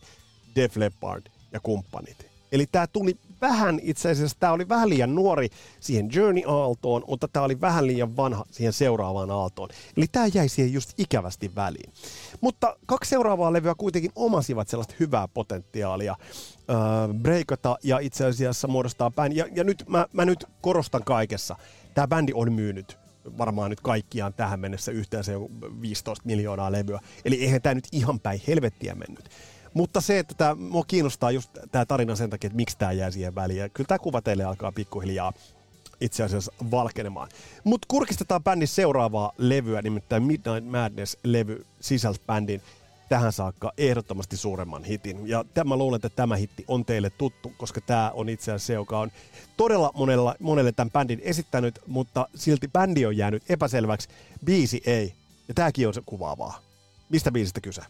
Def 0.55 0.77
Leppard 0.77 1.27
ja 1.53 1.61
kumppanit. 1.61 2.30
Eli 2.53 2.67
tämä 2.73 2.87
tuli 2.87 3.17
vähän 3.41 3.81
itse 3.83 4.11
asiassa, 4.11 4.37
tämä 4.41 4.53
oli 4.53 4.69
vähän 4.69 4.89
liian 4.89 5.15
nuori 5.15 5.49
siihen 5.81 6.09
Journey-aaltoon, 6.13 7.05
mutta 7.09 7.29
tämä 7.29 7.45
oli 7.45 7.61
vähän 7.61 7.87
liian 7.87 8.17
vanha 8.17 8.45
siihen 8.51 8.73
seuraavaan 8.73 9.31
aaltoon. 9.31 9.69
Eli 9.97 10.07
tämä 10.13 10.27
jäi 10.35 10.49
siihen 10.49 10.73
just 10.73 10.93
ikävästi 10.99 11.55
väliin. 11.57 11.93
Mutta 12.41 12.77
kaksi 12.87 13.11
seuraavaa 13.11 13.53
levyä 13.53 13.75
kuitenkin 13.75 14.13
omasivat 14.15 14.69
sellaista 14.69 14.95
hyvää 15.01 15.29
potentiaalia 15.29 16.13
äh, 16.13 16.77
breikata 17.23 17.79
ja 17.83 17.99
itse 17.99 18.27
asiassa 18.27 18.69
muodostaa 18.69 19.11
bändi. 19.11 19.37
Ja, 19.37 19.47
ja 19.55 19.65
nyt 19.65 19.85
mä, 19.89 20.07
mä 20.13 20.25
nyt 20.25 20.45
korostan 20.61 21.05
kaikessa. 21.05 21.57
Tämä 21.95 22.09
bändi 22.09 22.33
on 22.35 22.53
myynyt 22.53 22.99
varmaan 23.39 23.71
nyt 23.71 23.81
kaikkiaan 23.81 24.35
tähän 24.35 24.61
mennessä 24.61 24.93
yhteensä 24.93 25.33
jo 25.33 25.49
15 25.81 26.23
miljoonaa 26.27 26.73
levyä. 26.73 27.01
Eli 27.25 27.43
eihän 27.43 27.63
tämä 27.63 27.75
nyt 27.75 27.89
ihan 27.93 28.21
päin 28.21 28.41
helvettiä 28.49 28.95
mennyt. 28.95 29.29
Mutta 29.75 30.01
se, 30.01 30.19
että 30.19 30.35
tämä, 30.35 30.55
mua 30.55 30.85
kiinnostaa 30.85 31.31
just 31.31 31.51
tämä 31.73 31.87
tarina 31.87 32.17
sen 32.17 32.31
takia, 32.31 32.49
että 32.49 32.57
miksi 32.57 32.79
tämä 32.79 32.93
jää 32.93 33.11
siihen 33.11 33.35
väliin. 33.35 33.59
Ja 33.59 33.69
kyllä 33.69 33.89
tämä 33.89 33.99
kuva 33.99 34.23
teille 34.23 34.45
alkaa 34.45 34.73
pikkuhiljaa 34.73 35.33
itse 36.01 36.23
asiassa 36.23 36.53
valkenemaan. 36.71 37.29
Mutta 37.65 37.87
kurkistetaan 37.89 38.45
bändin 38.45 38.69
seuraavaa 38.69 39.33
levyä, 39.39 39.83
nimittäin 39.83 40.23
Midnight 40.23 40.71
Madness-levy 40.71 41.67
sisältä 41.81 42.21
bändin 42.27 42.63
tähän 43.09 43.33
saakka 43.33 43.73
ehdottomasti 43.79 44.37
suuremman 44.37 44.85
hitin. 44.85 45.29
Ja 45.29 45.45
tämä 45.55 45.77
luulen, 45.77 45.97
että 45.97 46.09
tämä 46.09 46.37
hitti 46.37 46.65
on 46.69 46.85
teille 46.85 47.11
tuttu, 47.11 47.53
koska 47.57 47.81
tämä 47.81 48.11
on 48.15 48.29
itse 48.29 48.53
asiassa 48.53 48.67
se, 48.67 48.73
joka 48.73 49.01
on 49.01 49.11
todella 49.57 49.91
monella, 49.95 50.35
monelle 50.41 50.73
tämän 50.73 50.91
bändin 50.91 51.21
esittänyt, 51.23 51.79
mutta 51.87 52.29
silti 52.35 52.69
bändi 52.69 53.07
on 53.07 53.17
jäänyt 53.17 53.43
epäselväksi. 53.49 54.09
Biisi 54.45 54.83
ei. 54.87 55.15
Ja 55.49 55.55
tämäkin 55.55 55.89
on 55.89 55.95
se 55.95 56.03
kuvaavaa. 56.07 56.61
Mistä 57.09 57.33
biisistä 57.33 57.61
kyse? 57.61 57.83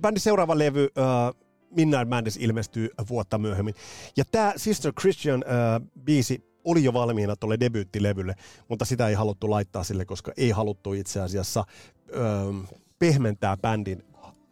Bändin 0.00 0.20
seuraava 0.20 0.58
levy, 0.58 0.84
uh, 0.84 1.46
Midnight 1.70 2.08
Madness, 2.08 2.36
ilmestyy 2.36 2.90
vuotta 3.08 3.38
myöhemmin. 3.38 3.74
Ja 4.16 4.24
tämä 4.32 4.52
Sister 4.56 4.92
Christian 5.00 5.44
uh, 5.46 5.88
biisi 6.04 6.44
oli 6.64 6.84
jo 6.84 6.92
valmiina 6.92 7.36
tuolle 7.36 7.60
debyyttilevylle, 7.60 8.34
mutta 8.68 8.84
sitä 8.84 9.08
ei 9.08 9.14
haluttu 9.14 9.50
laittaa 9.50 9.84
sille, 9.84 10.04
koska 10.04 10.32
ei 10.36 10.50
haluttu 10.50 10.92
itse 10.92 11.20
asiassa 11.20 11.64
uh, 12.10 12.78
pehmentää 12.98 13.56
bändin 13.56 14.04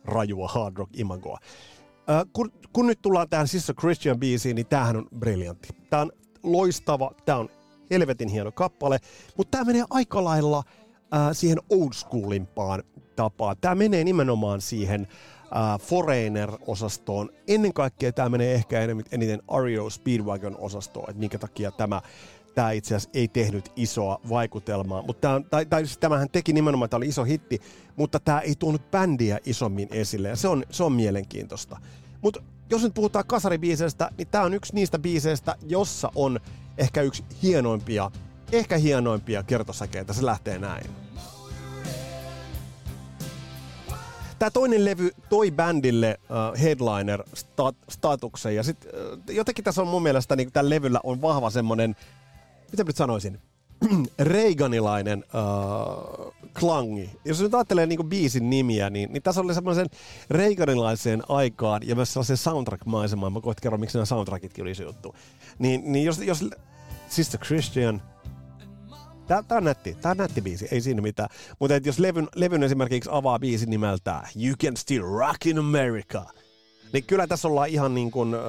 rajua 0.04 0.48
hard 0.48 0.76
rock 0.76 0.98
imagoa. 0.98 1.38
Uh, 1.42 2.30
kun, 2.32 2.52
kun 2.72 2.86
nyt 2.86 3.02
tullaan 3.02 3.28
tähän 3.28 3.48
Sister 3.48 3.74
Christian 3.74 4.20
biisiin, 4.20 4.56
niin 4.56 4.66
tämähän 4.66 4.96
on 4.96 5.08
briljantti. 5.18 5.68
Tämä 5.90 6.02
on 6.02 6.12
loistava, 6.42 7.10
tämä 7.24 7.38
on 7.38 7.48
helvetin 7.90 8.28
hieno 8.28 8.52
kappale, 8.52 8.98
mutta 9.36 9.50
tämä 9.58 9.64
menee 9.64 9.84
aika 9.90 10.24
lailla 10.24 10.62
siihen 11.32 11.58
old 11.70 11.92
schoolimpaan 11.92 12.82
tapaa. 13.16 13.54
Tämä 13.54 13.74
menee 13.74 14.04
nimenomaan 14.04 14.60
siihen 14.60 15.02
uh, 15.02 15.80
Foreigner-osastoon. 15.80 17.30
Ennen 17.48 17.72
kaikkea 17.72 18.12
tämä 18.12 18.28
menee 18.28 18.54
ehkä 18.54 18.80
eniten 19.12 19.42
Ario 19.48 19.90
Speedwagon-osastoon, 19.90 21.10
että 21.10 21.20
minkä 21.20 21.38
takia 21.38 21.70
tämä 21.70 22.00
tämä 22.54 22.70
itse 22.70 22.94
asiassa 22.94 23.10
ei 23.18 23.28
tehnyt 23.28 23.72
isoa 23.76 24.20
vaikutelmaa. 24.28 25.02
Mutta 25.02 25.20
tämä, 25.20 25.40
tai, 25.50 25.66
tai 25.66 25.86
siis 25.86 25.98
tämähän 25.98 26.30
teki 26.30 26.52
nimenomaan, 26.52 26.86
että 26.86 26.96
oli 26.96 27.08
iso 27.08 27.24
hitti, 27.24 27.60
mutta 27.96 28.20
tämä 28.20 28.40
ei 28.40 28.54
tuonut 28.58 28.90
bändiä 28.90 29.38
isommin 29.46 29.88
esille, 29.90 30.28
ja 30.28 30.36
se 30.36 30.48
on, 30.48 30.64
se 30.70 30.84
on 30.84 30.92
mielenkiintoista. 30.92 31.78
Mutta 32.22 32.42
jos 32.70 32.82
nyt 32.82 32.94
puhutaan 32.94 33.26
kasaribiiseistä, 33.26 34.10
niin 34.18 34.28
tämä 34.28 34.44
on 34.44 34.54
yksi 34.54 34.74
niistä 34.74 34.98
biiseistä, 34.98 35.56
jossa 35.66 36.12
on 36.14 36.40
ehkä 36.78 37.02
yksi 37.02 37.24
hienoimpia, 37.42 38.10
ehkä 38.52 38.76
hienoimpia 38.76 39.42
kertosäkeitä. 39.42 40.12
Se 40.12 40.26
lähtee 40.26 40.58
näin. 40.58 41.03
Tämä 44.44 44.50
toinen 44.50 44.84
levy 44.84 45.10
toi 45.28 45.50
bändille 45.50 46.20
uh, 46.22 46.60
headliner-statuksen 46.60 48.54
ja 48.54 48.62
sit, 48.62 48.84
uh, 48.84 49.34
jotenkin 49.34 49.64
tässä 49.64 49.82
on 49.82 49.88
mun 49.88 50.02
mielestä 50.02 50.36
niin 50.36 50.52
tällä 50.52 50.70
levyllä 50.70 51.00
on 51.04 51.22
vahva 51.22 51.50
semmonen, 51.50 51.96
mitä 52.72 52.84
nyt 52.84 52.96
sanoisin, 52.96 53.40
Reaganilainen 54.18 55.24
uh, 55.24 56.34
klangi. 56.60 57.10
Jos 57.24 57.40
nyt 57.40 57.54
ajattelee 57.54 57.86
niin 57.86 58.08
biisin 58.08 58.50
nimiä, 58.50 58.90
niin, 58.90 59.12
niin 59.12 59.22
tässä 59.22 59.40
oli 59.40 59.54
semmoisen 59.54 59.86
Reaganilaiseen 60.30 61.22
aikaan 61.28 61.82
ja 61.86 61.94
myös 61.94 62.12
sellaisen 62.12 62.36
soundtrack-maisemaan. 62.36 63.32
Mä 63.32 63.40
kohta 63.40 63.60
kerron, 63.60 63.80
miksi 63.80 63.98
nämä 63.98 64.04
soundtrackitkin 64.04 64.64
oli 64.64 64.74
se 64.74 64.84
juttu. 64.84 65.14
Niin, 65.58 65.92
niin 65.92 66.04
jos, 66.04 66.18
jos 66.18 66.44
Sister 67.08 67.40
Christian– 67.40 68.02
Tää, 69.26 69.42
tää 69.42 69.58
on 69.58 69.64
nätti, 69.64 69.96
tää 70.00 70.10
on 70.10 70.16
nätti 70.16 70.40
biisi, 70.40 70.68
ei 70.70 70.80
siinä 70.80 71.02
mitään. 71.02 71.28
Mutta 71.58 71.76
jos 71.84 71.98
levyn, 71.98 72.28
levyn 72.34 72.62
esimerkiksi 72.62 73.10
avaa 73.12 73.38
biisin 73.38 73.70
nimeltään 73.70 74.28
You 74.36 74.56
Can 74.56 74.76
Still 74.76 75.18
Rock 75.18 75.46
in 75.46 75.58
America, 75.58 76.24
niin 76.92 77.04
kyllä 77.04 77.26
tässä 77.26 77.48
ollaan 77.48 77.68
ihan 77.68 77.94
niin 77.94 78.10
kuin 78.10 78.34
uh, 78.34 78.40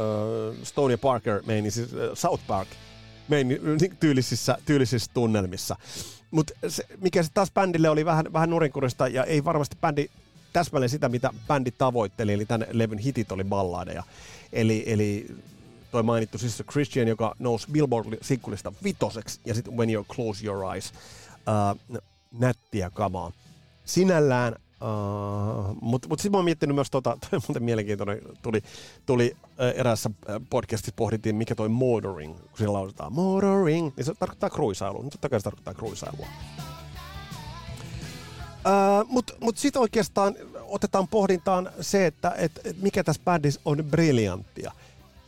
Stony 0.64 0.98
Parker 0.98 1.42
meini, 1.46 1.72
siis 1.72 1.94
uh, 1.94 2.00
South 2.14 2.48
Park 2.48 2.68
meini, 3.28 3.60
niin 3.80 3.98
tyylisissä, 4.00 4.58
tyylisissä 4.66 5.12
tunnelmissa. 5.14 5.76
Mutta 6.32 6.54
mikä 7.02 7.24
se 7.24 7.30
taas 7.34 7.52
bändille 7.52 7.90
oli 7.90 8.06
vähän, 8.06 8.34
vähän 8.34 8.50
nurinkurista 8.50 9.08
ja 9.08 9.24
ei 9.24 9.44
varmasti 9.44 9.78
bändi 9.82 10.08
täsmälleen 10.54 10.90
sitä, 10.90 11.10
mitä 11.10 11.30
bändi 11.48 11.72
tavoitteli, 11.72 12.34
eli 12.34 12.46
tämän 12.46 12.68
levyn 12.72 12.98
hitit 12.98 13.32
oli 13.32 13.44
balladeja. 13.44 14.04
Eli, 14.54 14.84
eli 14.86 15.28
toi 15.92 16.04
mainittu 16.04 16.38
Sister 16.38 16.66
Christian, 16.66 17.08
joka 17.08 17.36
nousi 17.40 17.68
Billboard-sinkkulista 17.72 18.74
vitoseksi, 18.84 19.40
ja 19.46 19.54
sitten 19.54 19.78
When 19.78 19.90
You 19.90 20.04
Close 20.04 20.46
Your 20.46 20.74
Eyes, 20.74 20.94
uh, 21.92 21.98
nättiä 22.40 22.90
kamaa. 22.90 23.32
Sinällään 23.86 24.56
Uh, 24.82 25.78
mutta 25.82 26.08
mut 26.08 26.20
sitten 26.20 26.32
mä 26.32 26.38
oon 26.38 26.46
miettinyt 26.46 26.76
myös, 26.76 26.92
tota, 26.92 27.18
toi 27.30 27.40
muuten 27.48 27.64
mielenkiintoinen, 27.64 28.22
tuli, 28.42 28.62
tuli 29.06 29.36
uh, 29.42 29.80
eräässä 29.80 30.10
podcastissa 30.50 30.94
pohdittiin, 30.96 31.36
mikä 31.36 31.56
toi 31.56 31.70
motoring, 31.70 32.36
kun 32.36 32.58
siinä 32.58 32.74
lausutaan 32.74 33.14
motoring, 33.14 33.92
niin 33.98 34.06
se 34.06 34.14
tarkoittaa 34.14 34.50
kruisailua. 34.50 35.04
Nyt 35.04 35.12
totta 35.12 35.30
kai 35.30 35.40
se 35.40 35.44
tarkoittaa 35.44 35.74
kruisailua. 35.74 36.28
Uh, 38.66 39.08
Mutta 39.10 39.34
mut 39.42 39.58
sitten 39.58 39.82
oikeastaan 39.82 40.36
otetaan 40.62 41.08
pohdintaan 41.08 41.70
se, 41.82 42.06
että 42.06 42.34
et, 42.38 42.52
et 42.64 42.82
mikä 42.82 43.04
tässä 43.04 43.22
bändissä 43.26 43.62
on 43.66 43.86
briljanttia. 43.90 44.72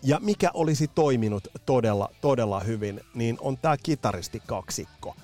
Ja 0.07 0.19
mikä 0.21 0.51
olisi 0.53 0.87
toiminut 0.87 1.47
todella, 1.65 2.09
todella 2.21 2.59
hyvin, 2.59 3.01
niin 3.13 3.37
on 3.41 3.57
tämä 3.57 3.77
kitaristikaksikko. 3.77 5.15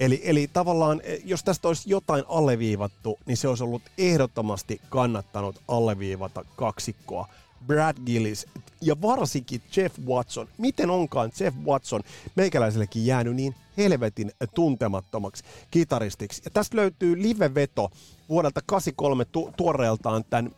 Eli, 0.00 0.20
eli 0.24 0.50
tavallaan, 0.52 1.00
eh, 1.04 1.20
jos 1.24 1.44
tästä 1.44 1.68
olisi 1.68 1.90
jotain 1.90 2.24
alleviivattu, 2.28 3.18
niin 3.26 3.36
se 3.36 3.48
olisi 3.48 3.64
ollut 3.64 3.82
ehdottomasti 3.98 4.80
kannattanut 4.88 5.62
alleviivata 5.68 6.44
kaksikkoa. 6.56 7.28
Brad 7.66 7.96
Gillis, 8.06 8.46
ja 8.80 9.02
varsinkin 9.02 9.62
Jeff 9.76 9.98
Watson. 10.06 10.48
Miten 10.58 10.90
onkaan 10.90 11.30
Jeff 11.40 11.56
Watson 11.64 12.02
meikäläisellekin 12.36 13.06
jäänyt 13.06 13.36
niin 13.36 13.54
helvetin 13.76 14.32
tuntemattomaksi 14.54 15.44
kitaristiksi. 15.70 16.42
Ja 16.44 16.50
tästä 16.50 16.76
löytyy 16.76 17.22
live-veto 17.22 17.90
vuodelta 18.28 18.60
83 18.66 19.24
tu- 19.24 19.52
tuoreeltaan 19.56 20.24
tämän 20.30 20.50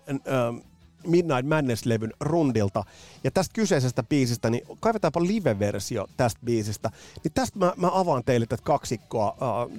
Midnight 1.06 1.46
Madness-levyn 1.46 2.12
rundilta. 2.20 2.84
Ja 3.24 3.30
tästä 3.30 3.52
kyseisestä 3.52 4.02
biisistä, 4.02 4.50
niin 4.50 4.66
kaivetaanpa 4.80 5.22
live-versio 5.22 6.06
tästä 6.16 6.40
biisistä. 6.44 6.90
Niin 7.24 7.32
tästä 7.32 7.58
mä, 7.58 7.72
mä 7.76 7.90
avaan 7.92 8.24
teille 8.24 8.46
tätä 8.46 8.62
kaksikkoa, 8.62 9.36
uh, 9.66 9.72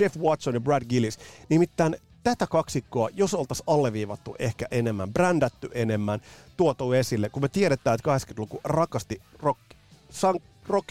Jeff 0.00 0.16
Watson 0.16 0.54
ja 0.54 0.60
Brad 0.60 0.84
Gillis. 0.84 1.18
Nimittäin 1.48 1.96
tätä 2.24 2.46
kaksikkoa, 2.46 3.08
jos 3.12 3.34
oltaisiin 3.34 3.64
alleviivattu 3.66 4.36
ehkä 4.38 4.66
enemmän, 4.70 5.12
brändätty 5.12 5.70
enemmän, 5.74 6.20
tuotu 6.56 6.92
esille, 6.92 7.28
kun 7.28 7.42
me 7.42 7.48
tiedetään, 7.48 7.94
että 7.94 8.16
80-luku 8.16 8.60
rakasti 8.64 9.22
rock, 9.38 9.60
san, 10.10 10.40
rock 10.66 10.88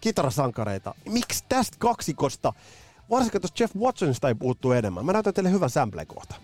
kitarasankareita. 0.00 0.94
Miksi 1.08 1.44
tästä 1.48 1.76
kaksikosta, 1.78 2.52
varsinkin 3.10 3.40
tuosta 3.40 3.62
Jeff 3.62 3.76
Watsonista 3.76 4.28
ei 4.28 4.34
puhuttu 4.34 4.72
enemmän? 4.72 5.04
Mä 5.04 5.12
näytän 5.12 5.34
teille 5.34 5.50
hyvän 5.50 5.70
sample 5.70 6.06
kohta. 6.06 6.34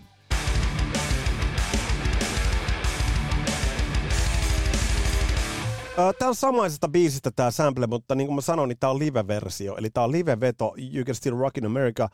Tämä 6.19 6.29
on 6.29 6.35
samaisesta 6.35 6.87
biisistä 6.87 7.31
tämä 7.35 7.51
sample, 7.51 7.87
mutta 7.87 8.15
niin 8.15 8.27
kuin 8.27 8.35
mä 8.35 8.41
sanoin, 8.41 8.67
niin 8.67 8.79
tämä 8.79 8.91
on 8.91 8.99
live-versio. 8.99 9.75
Eli 9.75 9.89
tämä 9.89 10.03
on 10.03 10.11
live-veto 10.11 10.73
You 10.95 11.05
Can 11.05 11.15
Still 11.15 11.37
Rock 11.37 11.57
in 11.57 11.65
America. 11.65 12.09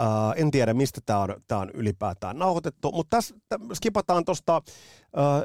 Uh, 0.00 0.32
en 0.36 0.50
tiedä, 0.50 0.74
mistä 0.74 1.00
tämä 1.06 1.18
on, 1.18 1.30
on 1.52 1.70
ylipäätään 1.74 2.38
nauhoitettu, 2.38 2.92
mutta 2.92 3.16
tässä 3.16 3.34
skipataan 3.74 4.24
tuosta, 4.24 4.56
uh, 4.56 4.62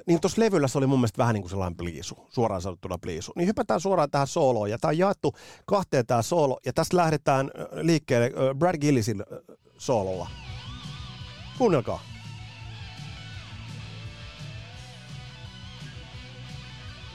niin 0.08 0.22
tuossa 0.22 0.42
levyllä 0.42 0.68
se 0.68 0.78
oli 0.78 0.88
mun 0.88 1.00
mielestä 1.00 1.18
vähän 1.18 1.34
niin 1.34 1.42
kuin 1.42 1.50
sellainen 1.50 1.78
pliisu, 1.78 2.28
suoraan 2.30 2.62
sanottuna 2.62 2.98
pliisu. 2.98 3.32
Niin 3.36 3.48
hypätään 3.48 3.82
suoraan 3.82 4.12
tähän 4.12 4.28
sooloon, 4.28 4.70
ja 4.70 4.78
tämä 4.78 4.90
on 4.90 4.98
jaettu 4.98 5.34
kahteen 5.66 6.06
tämä 6.06 6.22
soolo, 6.22 6.60
ja 6.66 6.74
tästä 6.74 6.98
lähdetään 6.98 7.52
liikkeelle 7.82 8.28
uh, 8.28 8.56
Brad 8.58 8.78
Gillisin 8.78 9.24
soololla. 9.78 10.28
Kuunnelkaa. 11.58 12.17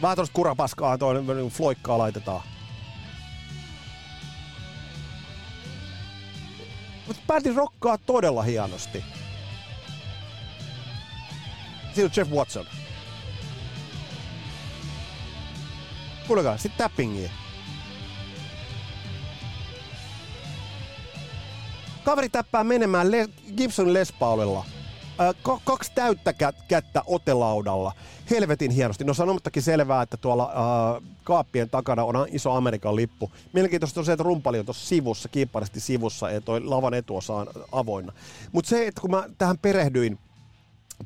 Vähän 0.03 0.17
tuosta 0.17 0.35
kurapaskaa, 0.35 0.99
toinen 0.99 1.27
niin 1.27 1.51
floikkaa 1.51 1.99
laitetaan. 1.99 2.43
Mutta 7.07 7.23
bändi 7.27 7.53
rokkaa 7.53 7.99
todella 7.99 8.43
hienosti. 8.43 9.05
Siinä 11.95 12.05
on 12.07 12.11
Jeff 12.17 12.31
Watson. 12.33 12.67
Kuulekaa, 16.27 16.57
sitten 16.59 16.79
tappingia. 16.88 17.31
Kaveri 22.05 22.29
täppää 22.29 22.65
menemään 22.65 23.11
Le- 23.11 23.29
Gibson 23.57 23.95
Les 23.95 24.12
Paulilla 24.12 24.65
Kaksi 25.64 25.92
täyttä 25.94 26.33
kättä 26.68 27.03
otelaudalla. 27.07 27.92
Helvetin 28.31 28.70
hienosti. 28.70 29.05
No 29.05 29.14
sanomattakin 29.14 29.62
selvää, 29.62 30.03
että 30.03 30.16
tuolla 30.16 30.44
äh, 30.44 31.03
kaappien 31.25 31.70
takana 31.70 32.05
on 32.05 32.27
iso 32.31 32.53
Amerikan 32.53 32.96
lippu. 32.96 33.31
Mielenkiintoista 33.53 34.01
on 34.01 34.07
se, 34.07 34.12
että 34.12 34.22
rumpali 34.22 34.59
on 34.59 34.64
tuossa 34.64 34.87
sivussa, 34.87 35.29
kiipparisti 35.29 35.81
sivussa, 35.81 36.31
ja 36.31 36.40
toi 36.40 36.61
lavan 36.61 36.94
etuosa 36.94 37.35
on 37.35 37.46
avoinna. 37.72 38.12
Mutta 38.53 38.68
se, 38.68 38.87
että 38.87 39.01
kun 39.01 39.11
mä 39.11 39.25
tähän 39.38 39.59
perehdyin 39.59 40.18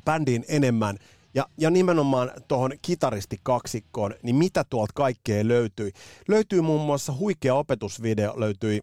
bändiin 0.05 0.45
enemmän, 0.47 0.97
ja, 1.33 1.45
ja 1.57 1.69
nimenomaan 1.69 2.31
tuohon 2.47 2.71
kitaristikaksikkoon, 2.81 4.15
niin 4.23 4.35
mitä 4.35 4.63
tuolta 4.69 4.93
kaikkea 4.95 5.47
löytyi? 5.47 5.91
Löytyy 6.27 6.61
muun 6.61 6.85
muassa 6.85 7.13
huikea 7.13 7.55
opetusvideo, 7.55 8.33
löytyi 8.37 8.81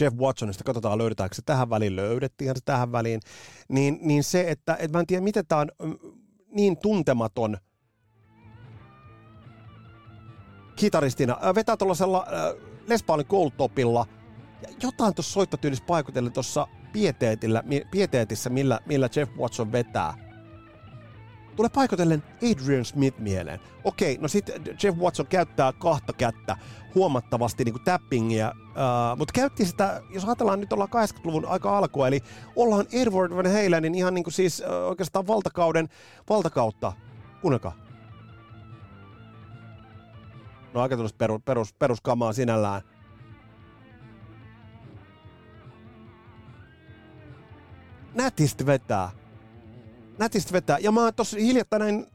Jeff 0.00 0.16
Watsonista, 0.16 0.64
katsotaan 0.64 0.98
löydetäänkö 0.98 1.34
se 1.34 1.42
tähän 1.42 1.70
väliin, 1.70 1.96
löydettiin 1.96 2.50
se 2.54 2.60
tähän 2.64 2.92
väliin, 2.92 3.20
niin, 3.68 3.98
niin 4.02 4.24
se, 4.24 4.50
että, 4.50 4.76
että 4.78 4.98
mä 4.98 5.00
en 5.00 5.06
tiedä, 5.06 5.24
miten 5.24 5.46
tämä 5.46 5.60
on 5.60 5.68
mm, 5.82 5.98
niin 6.54 6.76
tuntematon 6.76 7.56
kitaristina. 10.76 11.38
Vetää 11.54 11.76
tuollaisella 11.76 12.26
äh, 12.28 12.70
Les 12.88 13.02
Paulin 13.02 13.26
Goldtopilla, 13.28 14.06
jotain 14.82 15.14
tuossa 15.14 15.32
soittotyylissä 15.32 15.84
paikotellen 15.84 16.32
tuossa 16.32 16.68
pieteetissä, 17.90 18.50
millä, 18.50 18.80
millä 18.86 19.08
Jeff 19.16 19.32
Watson 19.36 19.72
vetää 19.72 20.23
tulee 21.56 21.68
paikotellen 21.68 22.22
Adrian 22.52 22.84
Smith 22.84 23.18
mieleen. 23.18 23.60
Okei, 23.84 24.18
no 24.20 24.28
sitten 24.28 24.62
Jeff 24.82 24.98
Watson 24.98 25.26
käyttää 25.26 25.72
kahta 25.72 26.12
kättä 26.12 26.56
huomattavasti 26.94 27.64
niin 27.64 27.72
kuin 27.72 27.84
tappingia, 27.84 28.52
uh, 28.58 29.18
mutta 29.18 29.32
käytti 29.32 29.64
sitä, 29.64 30.02
jos 30.10 30.24
ajatellaan 30.24 30.60
nyt 30.60 30.72
ollaan 30.72 30.88
80-luvun 30.88 31.46
aika 31.46 31.78
alkua, 31.78 32.08
eli 32.08 32.20
ollaan 32.56 32.86
Edward 32.92 33.36
Van 33.36 33.46
Halenin 33.46 33.94
ihan 33.94 34.14
niin 34.14 34.24
kuin 34.24 34.34
siis 34.34 34.60
uh, 34.60 34.88
oikeastaan 34.88 35.26
valtakauden 35.26 35.88
valtakautta. 36.28 36.92
Kuunnelkaa. 37.40 37.72
No 40.74 40.80
aika 40.80 40.96
perus, 41.18 41.42
perus, 41.44 41.72
peruskamaa 41.72 42.32
sinällään. 42.32 42.82
Nätisti 48.14 48.66
vetää 48.66 49.10
nätistä 50.18 50.52
vetää. 50.52 50.78
Ja 50.78 50.92
mä 50.92 51.12
tossa 51.12 51.38
hiljattain 51.38 51.80
näin, 51.80 52.06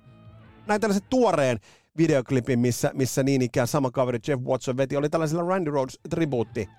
näin 0.68 0.82
tällaisen 0.82 1.08
tuoreen 1.10 1.60
videoklipin, 1.98 2.60
missä, 2.60 2.92
missä 2.94 3.24
niin 3.24 3.42
ikään 3.42 3.68
sama 3.68 3.92
kaveri 3.92 4.20
Jeff 4.28 4.44
Watson 4.44 4.78
veti, 4.78 4.98
oli 4.98 5.10
tällaisella 5.10 5.44
Randy 5.44 5.72
Rhodes 5.72 6.00
tribuutti. 6.10 6.70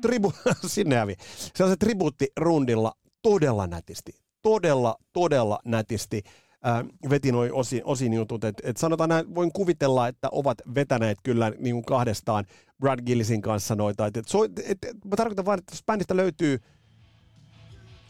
Tribu, 0.00 0.32
sinne 0.66 0.96
hävi. 0.96 1.14
Se 1.54 1.64
on 1.64 1.70
se 1.70 1.76
tribuutti 1.76 2.28
rundilla 2.36 2.92
todella 3.22 3.66
nätisti. 3.66 4.12
Todella, 4.42 4.96
todella 5.12 5.58
nätisti 5.64 6.22
äh, 6.66 6.84
veti 7.10 7.32
noin 7.32 7.52
osin, 7.52 7.80
osin 7.84 8.12
jutut. 8.12 8.44
Et, 8.44 8.56
et 8.62 8.76
sanotaan 8.76 9.08
näin, 9.08 9.34
voin 9.34 9.52
kuvitella, 9.52 10.08
että 10.08 10.28
ovat 10.32 10.58
vetäneet 10.74 11.18
kyllä 11.22 11.52
niin 11.58 11.74
kuin 11.74 11.84
kahdestaan 11.84 12.44
Brad 12.80 13.02
Gillisin 13.06 13.42
kanssa 13.42 13.74
noita. 13.74 14.06
Et, 14.06 14.16
et, 14.16 14.26
et, 14.58 14.84
et, 14.84 15.04
mä 15.04 15.16
tarkoitan 15.16 15.44
vain, 15.44 15.58
että 15.58 15.76
bändistä 15.86 16.16
löytyy 16.16 16.60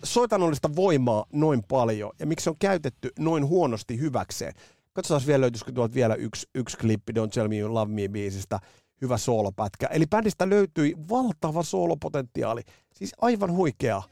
soitanollista 0.05 0.77
voimaa 0.77 1.27
noin 1.33 1.63
paljon 1.69 2.11
ja 2.19 2.27
miksi 2.27 2.45
se 2.45 2.51
on 2.51 2.57
käytetty 2.59 3.11
noin 3.19 3.47
huonosti 3.47 3.99
hyväkseen. 3.99 4.53
Katsotaan 4.93 5.27
vielä 5.27 5.41
löytyisikö 5.41 5.73
tuolta 5.73 5.95
vielä 5.95 6.15
yksi, 6.15 6.47
yksi 6.55 6.77
klippi 6.77 7.13
Don't 7.13 7.31
Tell 7.35 7.49
Me 7.49 7.59
You 7.59 7.75
Love 7.75 7.93
Me 7.93 8.09
biisistä. 8.09 8.61
Hyvä 9.01 9.19
soolopätkä. 9.19 9.87
Eli 9.87 10.07
bändistä 10.07 10.49
löytyi 10.51 10.95
valtava 11.09 11.63
soolopotentiaali. 11.63 12.63
Siis 12.93 13.13
aivan 13.21 13.53
huikea. 13.53 14.03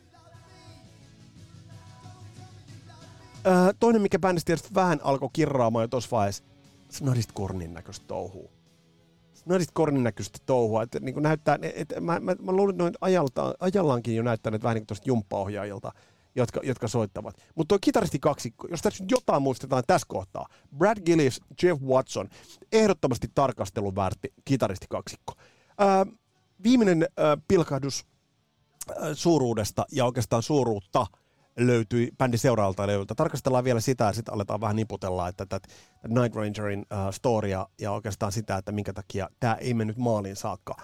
Öö, 3.47 3.73
toinen, 3.81 4.03
mikä 4.03 4.19
bändistä 4.19 4.47
tietysti 4.47 4.75
vähän 4.75 5.01
alkoi 5.03 5.29
kirraamaan 5.33 5.83
jo 5.83 5.89
tuossa 5.89 6.17
vaiheessa, 6.17 6.45
Snadist 6.91 7.33
Kornin 7.33 7.75
näköistä 7.75 8.07
touhua. 8.07 8.51
Snadist 9.35 9.71
Kornin 9.75 10.03
näköistä 10.03 10.39
touhua. 10.47 10.83
Että 10.83 11.01
niin 11.01 11.23
näyttää, 11.23 11.59
et, 11.63 11.95
mä, 12.01 12.21
mä, 12.21 12.37
mä 12.43 12.53
luulen, 12.53 12.87
että 12.87 12.99
ajalta, 13.01 13.55
ajallaankin 13.61 14.17
jo 14.17 14.23
näyttäneet 14.23 14.63
vähän 14.63 14.75
niin 14.75 14.87
kuin 14.87 14.99
jumppaohjaajilta, 15.05 15.93
jotka, 16.35 16.61
jotka 16.63 16.89
soittavat. 16.89 17.37
Mutta 17.55 17.69
tuo 17.69 17.79
kitaristi 17.81 18.19
kaksikko, 18.19 18.69
jos 18.71 18.83
tässä 18.83 19.05
jotain 19.11 19.43
muistetaan 19.43 19.83
tässä 19.87 20.07
kohtaa, 20.11 20.47
Brad 20.79 20.99
Gillis, 21.07 21.41
Jeff 21.63 21.83
Watson, 21.83 22.29
ehdottomasti 22.73 23.31
tarkastelun 23.35 23.97
väärti 23.97 24.33
kitaristi 24.45 24.87
kaksikko. 24.91 25.33
Öö, 25.81 26.15
viimeinen 26.63 27.09
öö, 27.19 27.37
pilkahdus 27.49 28.07
suuruudesta 29.15 29.87
ja 29.93 30.05
oikeastaan 30.05 30.43
suuruutta– 30.43 31.07
löytyi 31.59 32.11
bändin 32.19 32.39
seuraajalta 32.39 32.87
levyltä. 32.87 33.15
Tarkastellaan 33.15 33.65
vielä 33.65 33.81
sitä 33.81 34.05
ja 34.05 34.13
sitten 34.13 34.35
aletaan 34.35 34.61
vähän 34.61 34.77
niputella, 34.77 35.29
että 35.29 35.47
tätä 35.47 35.69
Night 36.09 36.35
Rangerin 36.37 36.81
uh, 36.81 37.15
storia 37.15 37.67
ja 37.81 37.93
oikeastaan 37.93 38.33
sitä, 38.33 38.57
että 38.57 38.73
minkä 38.73 38.93
takia 38.93 39.29
tämä 39.41 39.55
ei 39.55 39.75
mennyt 39.75 39.97
maaliin 39.97 40.37
saakka. 40.37 40.77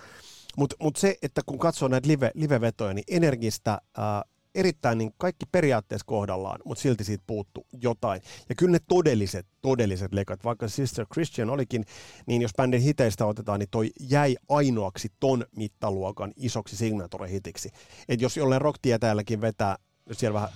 Mutta 0.56 0.76
mut 0.80 0.96
se, 0.96 1.16
että 1.22 1.42
kun 1.46 1.58
katsoo 1.58 1.88
näitä 1.88 2.08
live, 2.08 2.30
live-vetoja, 2.34 2.94
niin 2.94 3.04
energistä 3.08 3.80
uh, 3.98 4.30
erittäin 4.54 4.98
niin 4.98 5.12
kaikki 5.18 5.46
periaatteessa 5.52 6.06
kohdallaan, 6.06 6.60
mutta 6.64 6.82
silti 6.82 7.04
siitä 7.04 7.24
puuttu 7.26 7.66
jotain. 7.82 8.22
Ja 8.48 8.54
kyllä 8.54 8.72
ne 8.72 8.78
todelliset, 8.88 9.46
todelliset 9.62 10.12
lekat, 10.12 10.44
vaikka 10.44 10.68
Sister 10.68 11.06
Christian 11.12 11.50
olikin, 11.50 11.84
niin 12.26 12.42
jos 12.42 12.54
bändin 12.56 12.80
hiteistä 12.80 13.26
otetaan, 13.26 13.60
niin 13.60 13.68
toi 13.70 13.90
jäi 14.00 14.36
ainoaksi 14.48 15.08
ton 15.20 15.44
mittaluokan 15.56 16.32
isoksi 16.36 16.76
signature-hitiksi. 16.76 17.70
Et 18.08 18.20
jos 18.20 18.36
jollain 18.36 18.62
rock 18.62 18.78
vetää 19.40 19.76
siellä 20.12 20.34
vähän 20.34 20.50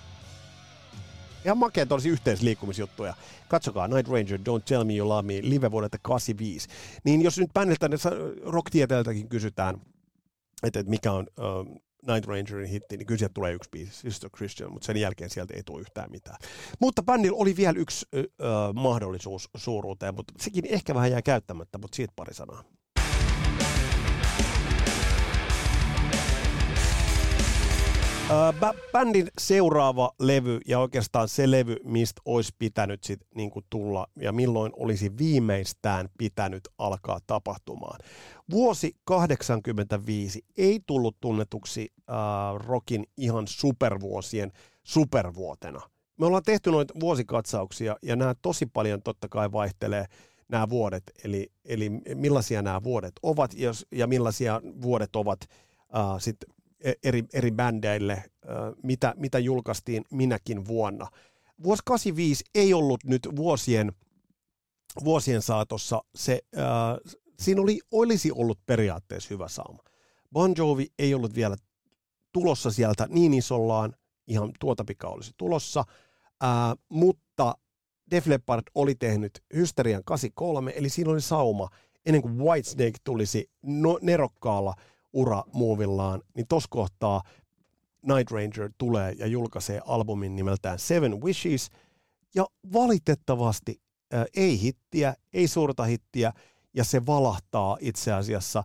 ihan 1.45 1.57
makeat 1.57 1.91
olisi 1.91 2.09
yhteisliikkumisjuttuja. 2.09 3.13
Katsokaa 3.47 3.87
Night 3.87 4.07
Ranger, 4.07 4.39
Don't 4.39 4.63
Tell 4.65 4.83
Me 4.83 4.95
You 4.95 5.09
Love 5.09 5.21
Me, 5.21 5.39
live 5.41 5.71
vuodelta 5.71 5.97
85. 6.01 6.69
Niin 7.03 7.21
jos 7.21 7.39
nyt 7.39 7.53
bändiltä 7.53 7.89
rock 8.43 8.67
kysytään, 9.29 9.75
että, 10.63 10.79
että 10.79 10.89
mikä 10.89 11.11
on 11.11 11.27
uh, 11.39 11.81
Night 12.07 12.25
Rangerin 12.25 12.69
hitti, 12.69 12.97
niin 12.97 13.05
kyllä 13.05 13.19
sieltä 13.19 13.33
tulee 13.33 13.53
yksi 13.53 13.69
biisi, 13.69 13.91
Sister 13.91 14.29
Christian, 14.29 14.71
mutta 14.71 14.85
sen 14.85 14.97
jälkeen 14.97 15.29
sieltä 15.29 15.53
ei 15.53 15.63
tule 15.63 15.81
yhtään 15.81 16.11
mitään. 16.11 16.37
Mutta 16.79 17.03
bändillä 17.03 17.37
oli 17.37 17.55
vielä 17.55 17.79
yksi 17.79 18.05
ö, 18.13 18.23
mahdollisuus 18.73 19.49
suuruuteen, 19.55 20.15
mutta 20.15 20.33
sekin 20.39 20.65
ehkä 20.65 20.95
vähän 20.95 21.11
jää 21.11 21.21
käyttämättä, 21.21 21.77
mutta 21.77 21.95
siitä 21.95 22.13
pari 22.15 22.33
sanaa. 22.33 22.63
Äh, 28.31 28.75
bändin 28.91 29.27
seuraava 29.37 30.11
levy 30.19 30.59
ja 30.67 30.79
oikeastaan 30.79 31.27
se 31.27 31.51
levy, 31.51 31.77
mistä 31.83 32.21
olisi 32.25 32.53
pitänyt 32.59 33.03
sit 33.03 33.19
niinku 33.35 33.61
tulla 33.69 34.07
ja 34.21 34.31
milloin 34.31 34.71
olisi 34.75 35.17
viimeistään 35.17 36.09
pitänyt 36.17 36.61
alkaa 36.77 37.19
tapahtumaan. 37.27 37.99
Vuosi 38.51 38.95
85 39.03 40.45
ei 40.57 40.79
tullut 40.85 41.17
tunnetuksi 41.21 41.93
äh, 42.09 42.15
rockin 42.67 43.03
ihan 43.17 43.47
supervuosien 43.47 44.51
supervuotena. 44.83 45.81
Me 46.19 46.25
ollaan 46.25 46.43
tehty 46.43 46.71
noita 46.71 46.93
vuosikatsauksia 46.99 47.95
ja 48.01 48.15
nämä 48.15 48.35
tosi 48.41 48.65
paljon 48.65 49.01
totta 49.01 49.27
kai 49.29 49.51
vaihtelee 49.51 50.05
nämä 50.49 50.69
vuodet, 50.69 51.03
eli, 51.23 51.51
eli 51.65 51.89
millaisia 52.15 52.61
nämä 52.61 52.83
vuodet 52.83 53.13
ovat 53.23 53.53
ja, 53.53 53.71
ja 53.91 54.07
millaisia 54.07 54.61
vuodet 54.81 55.15
ovat 55.15 55.39
sitten 56.19 56.54
eri, 57.03 57.23
eri 57.33 57.51
bändeille, 57.51 58.23
mitä, 58.83 59.13
mitä 59.17 59.39
julkaistiin 59.39 60.05
minäkin 60.11 60.67
vuonna. 60.67 61.07
Vuosi 61.63 61.81
85 61.85 62.43
ei 62.55 62.73
ollut 62.73 63.03
nyt 63.03 63.27
vuosien, 63.35 63.91
vuosien 65.03 65.41
saatossa 65.41 66.01
se, 66.15 66.41
äh, 66.57 66.63
siinä 67.39 67.61
oli, 67.61 67.79
olisi 67.91 68.31
ollut 68.31 68.59
periaatteessa 68.65 69.27
hyvä 69.31 69.47
sauma. 69.47 69.83
Bon 70.33 70.53
Jovi 70.57 70.87
ei 70.99 71.13
ollut 71.13 71.35
vielä 71.35 71.55
tulossa 72.31 72.71
sieltä 72.71 73.07
niin 73.09 73.33
isollaan, 73.33 73.93
ihan 74.27 74.51
tuota 74.59 74.83
pika 74.83 75.07
olisi 75.07 75.31
tulossa, 75.37 75.83
äh, 76.43 76.49
mutta 76.89 77.55
Def 78.11 78.27
Leppard 78.27 78.63
oli 78.75 78.95
tehnyt 78.95 79.43
Hysterian 79.55 80.03
83, 80.05 80.73
eli 80.75 80.89
siinä 80.89 81.11
oli 81.11 81.21
sauma 81.21 81.69
ennen 82.05 82.21
kuin 82.21 82.37
Whitesnake 82.37 82.97
tulisi 83.03 83.49
no, 83.63 83.99
nerokkaalla– 84.01 84.73
uramuovillaan, 85.15 86.21
niin 86.35 86.47
tos 86.47 86.67
kohtaa 86.67 87.21
Night 88.01 88.31
Ranger 88.31 88.71
tulee 88.77 89.13
ja 89.17 89.27
julkaisee 89.27 89.81
albumin 89.85 90.35
nimeltään 90.35 90.79
Seven 90.79 91.21
Wishes, 91.21 91.69
ja 92.35 92.45
valitettavasti 92.73 93.81
äh, 94.13 94.25
ei 94.35 94.61
hittiä, 94.61 95.13
ei 95.33 95.47
suurta 95.47 95.83
hittiä, 95.83 96.33
ja 96.73 96.83
se 96.83 97.05
valahtaa 97.05 97.77
itse 97.79 98.13
asiassa, 98.13 98.59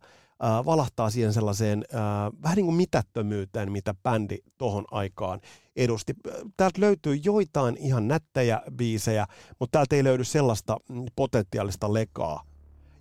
äh, 0.44 0.64
valahtaa 0.64 1.10
siihen 1.10 1.32
sellaiseen 1.32 1.84
äh, 1.94 2.00
vähän 2.42 2.56
niin 2.56 2.66
kuin 2.66 2.76
mitättömyyteen, 2.76 3.72
mitä 3.72 3.94
bändi 4.02 4.38
tohon 4.58 4.84
aikaan 4.90 5.40
edusti. 5.76 6.14
Täältä 6.56 6.80
löytyy 6.80 7.14
joitain 7.24 7.76
ihan 7.76 8.08
nättejä 8.08 8.62
biisejä, 8.76 9.26
mutta 9.58 9.76
täältä 9.78 9.96
ei 9.96 10.04
löydy 10.04 10.24
sellaista 10.24 10.76
mm, 10.88 11.04
potentiaalista 11.16 11.92
lekaa, 11.92 12.42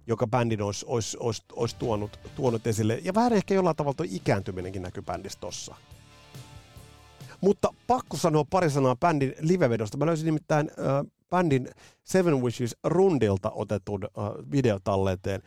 joka 0.09 0.27
bändin 0.27 0.61
olisi, 0.61 0.85
olisi, 0.87 1.17
olisi, 1.19 1.43
olisi 1.53 1.75
tuonut, 1.75 2.19
tuonut 2.35 2.67
esille. 2.67 2.99
Ja 3.03 3.13
vähän 3.13 3.33
ehkä 3.33 3.53
jollain 3.53 3.75
tavalla 3.75 3.95
tuo 3.95 4.05
ikääntyminenkin 4.09 4.81
näkyy 4.81 5.03
bändissä 5.03 5.39
tossa. 5.39 5.75
Mutta 7.41 7.73
pakko 7.87 8.17
sanoa 8.17 8.45
pari 8.49 8.69
sanaa 8.69 8.95
bändin 8.95 9.35
livevedosta. 9.39 9.97
Mä 9.97 10.05
löysin 10.05 10.25
nimittäin 10.25 10.71
äh, 10.71 11.11
bändin 11.29 11.69
Seven 12.03 12.41
Wishes 12.41 12.75
rundilta 12.83 13.51
otetun 13.51 14.03
äh, 14.03 14.51
videotallenteen. 14.51 15.41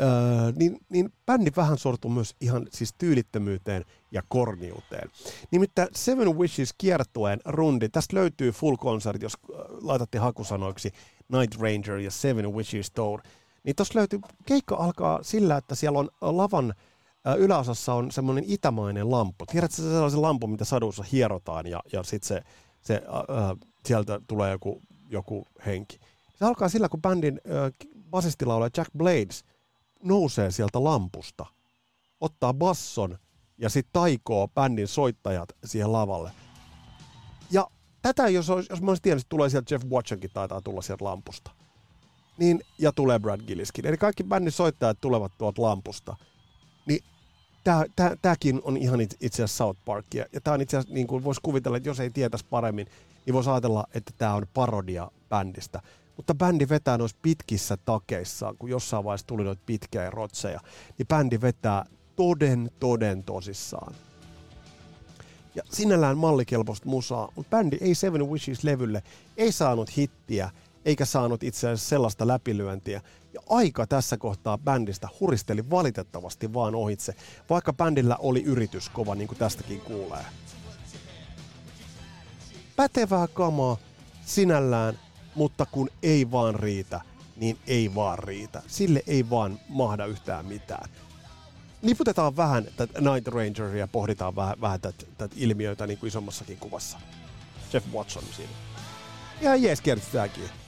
Öö, 0.00 0.08
niin, 0.56 0.78
niin 0.88 1.12
bändi 1.26 1.50
vähän 1.56 1.78
sortui 1.78 2.10
myös 2.10 2.36
ihan 2.40 2.66
siis 2.70 2.94
tyylittömyyteen 2.98 3.84
ja 4.12 4.22
korniuteen. 4.28 5.10
Nimittäin 5.50 5.88
Seven 5.94 6.38
Wishes 6.38 6.74
kiertueen 6.78 7.40
rundi, 7.44 7.88
tästä 7.88 8.16
löytyy 8.16 8.50
full 8.50 8.76
concert, 8.76 9.22
jos 9.22 9.32
laitatte 9.82 10.18
hakusanoiksi 10.18 10.92
Night 11.28 11.60
Ranger 11.60 11.98
ja 11.98 12.10
Seven 12.10 12.52
Wishes 12.52 12.90
Tour. 12.90 13.20
Niin 13.66 13.76
tuossa 13.76 13.98
löytyy, 13.98 14.20
keikka 14.46 14.76
alkaa 14.76 15.22
sillä, 15.22 15.56
että 15.56 15.74
siellä 15.74 15.98
on 15.98 16.08
lavan 16.20 16.74
yläosassa 17.38 17.94
on 17.94 18.10
semmoinen 18.10 18.44
itämainen 18.46 19.10
lamppu. 19.10 19.46
Tiedätkö 19.46 19.76
se 19.76 19.82
sellaisen 19.82 20.22
lampun, 20.22 20.50
mitä 20.50 20.64
sadussa 20.64 21.04
hierotaan 21.12 21.66
ja, 21.66 21.82
ja 21.92 22.02
sitten 22.02 22.28
se, 22.28 22.42
se 22.82 22.94
äh, 22.94 23.68
sieltä 23.86 24.20
tulee 24.26 24.50
joku, 24.50 24.82
joku 25.10 25.46
henki. 25.66 25.98
Se 26.34 26.44
alkaa 26.44 26.68
sillä, 26.68 26.88
kun 26.88 27.02
bändin 27.02 27.40
äh, 27.46 27.88
basistilaulaja 28.10 28.70
Jack 28.76 28.90
Blades 28.96 29.44
nousee 30.02 30.50
sieltä 30.50 30.84
lampusta, 30.84 31.46
ottaa 32.20 32.54
basson 32.54 33.18
ja 33.58 33.68
sitten 33.68 33.92
taikoo 33.92 34.48
bändin 34.48 34.88
soittajat 34.88 35.48
siihen 35.64 35.92
lavalle. 35.92 36.30
Ja 37.50 37.70
tätä, 38.02 38.28
jos, 38.28 38.48
jos 38.70 38.82
mä 38.82 38.90
olisin 38.90 39.02
tiennyt, 39.02 39.22
että 39.22 39.28
tulee 39.28 39.48
sieltä 39.48 39.74
Jeff 39.74 39.84
Watchenkin 39.84 40.30
taitaa 40.34 40.60
tulla 40.60 40.82
sieltä 40.82 41.04
lampusta 41.04 41.50
niin, 42.38 42.60
ja 42.78 42.92
tulee 42.92 43.18
Brad 43.18 43.40
Gilliskin. 43.46 43.86
Eli 43.86 43.96
kaikki 43.96 44.24
bändin 44.24 44.52
soittajat 44.52 45.00
tulevat 45.00 45.32
tuolta 45.38 45.62
lampusta. 45.62 46.16
Niin 46.86 47.04
tämäkin 48.22 48.60
on 48.64 48.76
ihan 48.76 49.00
itse 49.00 49.42
asiassa 49.42 49.56
South 49.56 49.80
Parkia. 49.84 50.24
Ja 50.32 50.40
tämä 50.40 50.54
on 50.54 50.60
itse 50.60 50.76
asiassa, 50.76 50.94
niin 50.94 51.06
kuin 51.06 51.24
voisi 51.24 51.40
kuvitella, 51.42 51.76
että 51.76 51.88
jos 51.88 52.00
ei 52.00 52.10
tietäisi 52.10 52.46
paremmin, 52.50 52.86
niin 53.26 53.34
voisi 53.34 53.50
ajatella, 53.50 53.84
että 53.94 54.12
tämä 54.18 54.34
on 54.34 54.46
parodia 54.54 55.10
bändistä. 55.28 55.82
Mutta 56.16 56.34
bändi 56.34 56.68
vetää 56.68 56.98
noissa 56.98 57.16
pitkissä 57.22 57.76
takeissaan, 57.76 58.56
kun 58.58 58.70
jossain 58.70 59.04
vaiheessa 59.04 59.26
tuli 59.26 59.44
noita 59.44 59.62
pitkiä 59.66 60.10
rotseja, 60.10 60.60
niin 60.98 61.06
bändi 61.06 61.40
vetää 61.40 61.84
toden, 62.16 62.70
toden 62.80 63.22
tosissaan. 63.22 63.94
Ja 65.54 65.62
sinällään 65.72 66.18
mallikelpoista 66.18 66.88
musaa, 66.88 67.32
mutta 67.36 67.56
bändi 67.56 67.78
ei 67.80 67.94
Seven 67.94 68.28
Wishes-levylle 68.28 69.02
ei 69.36 69.52
saanut 69.52 69.96
hittiä– 69.96 70.50
eikä 70.86 71.04
saanut 71.04 71.42
itse 71.42 71.68
asiassa 71.68 71.88
sellaista 71.88 72.26
läpilyöntiä. 72.26 73.00
Ja 73.34 73.40
aika 73.48 73.86
tässä 73.86 74.16
kohtaa 74.16 74.58
bändistä 74.58 75.08
huristeli 75.20 75.70
valitettavasti 75.70 76.54
vaan 76.54 76.74
ohitse, 76.74 77.14
vaikka 77.50 77.72
bändillä 77.72 78.16
oli 78.16 78.42
yritys 78.42 78.88
kova, 78.88 79.14
niin 79.14 79.28
kuin 79.28 79.38
tästäkin 79.38 79.80
kuulee. 79.80 80.24
Pätevää 82.76 83.26
kamaa 83.26 83.76
sinällään, 84.26 84.98
mutta 85.34 85.66
kun 85.66 85.90
ei 86.02 86.30
vaan 86.30 86.54
riitä, 86.54 87.00
niin 87.36 87.58
ei 87.66 87.94
vaan 87.94 88.18
riitä. 88.18 88.62
Sille 88.66 89.02
ei 89.06 89.30
vaan 89.30 89.58
mahda 89.68 90.06
yhtään 90.06 90.46
mitään. 90.46 90.90
Niputetaan 91.82 92.36
vähän 92.36 92.64
tätä 92.76 93.00
Night 93.00 93.28
Rangeria 93.28 93.76
ja 93.76 93.88
pohditaan 93.88 94.36
vähän, 94.36 94.60
vähän 94.60 94.80
tätä, 94.80 95.06
tätä 95.18 95.34
ilmiöitä 95.38 95.86
niin 95.86 95.98
kuin 95.98 96.08
isommassakin 96.08 96.58
kuvassa. 96.58 96.98
Jeff 97.72 97.86
Watson 97.92 98.24
siinä. 98.36 98.52
Ihan 99.40 99.62
jees 99.62 99.82
tämäkin. 100.12 100.65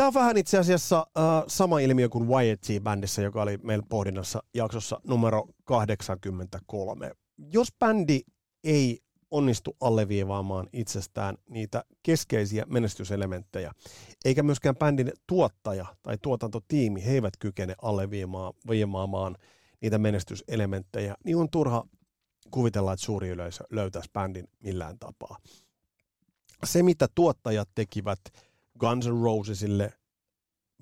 Tämä 0.00 0.08
on 0.08 0.14
vähän 0.14 0.36
itse 0.36 0.58
asiassa 0.58 1.06
uh, 1.18 1.44
sama 1.46 1.80
ilmiö 1.80 2.08
kuin 2.08 2.28
YT-bändissä, 2.52 3.22
joka 3.22 3.42
oli 3.42 3.58
meillä 3.62 3.86
pohdinnassa 3.88 4.42
jaksossa 4.54 5.00
numero 5.04 5.48
83. 5.64 7.12
Jos 7.52 7.68
bändi 7.78 8.20
ei 8.64 9.00
onnistu 9.30 9.76
alleviivaamaan 9.80 10.68
itsestään 10.72 11.36
niitä 11.50 11.84
keskeisiä 12.02 12.64
menestyselementtejä, 12.68 13.72
eikä 14.24 14.42
myöskään 14.42 14.76
bändin 14.76 15.12
tuottaja 15.26 15.86
tai 16.02 16.18
tuotantotiimi, 16.22 17.04
he 17.04 17.12
eivät 17.12 17.36
kykene 17.38 17.74
alleviivaamaan 17.82 19.36
niitä 19.80 19.98
menestyselementtejä, 19.98 21.14
niin 21.24 21.36
on 21.36 21.50
turha 21.50 21.84
kuvitella, 22.50 22.92
että 22.92 23.04
suuri 23.04 23.28
yleisö 23.28 23.64
löytäisi 23.70 24.10
bändin 24.12 24.48
millään 24.62 24.98
tapaa. 24.98 25.36
Se, 26.64 26.82
mitä 26.82 27.08
tuottajat 27.14 27.68
tekivät– 27.74 28.20
Guns 28.80 29.06
N' 29.06 29.22
Rosesille, 29.22 29.92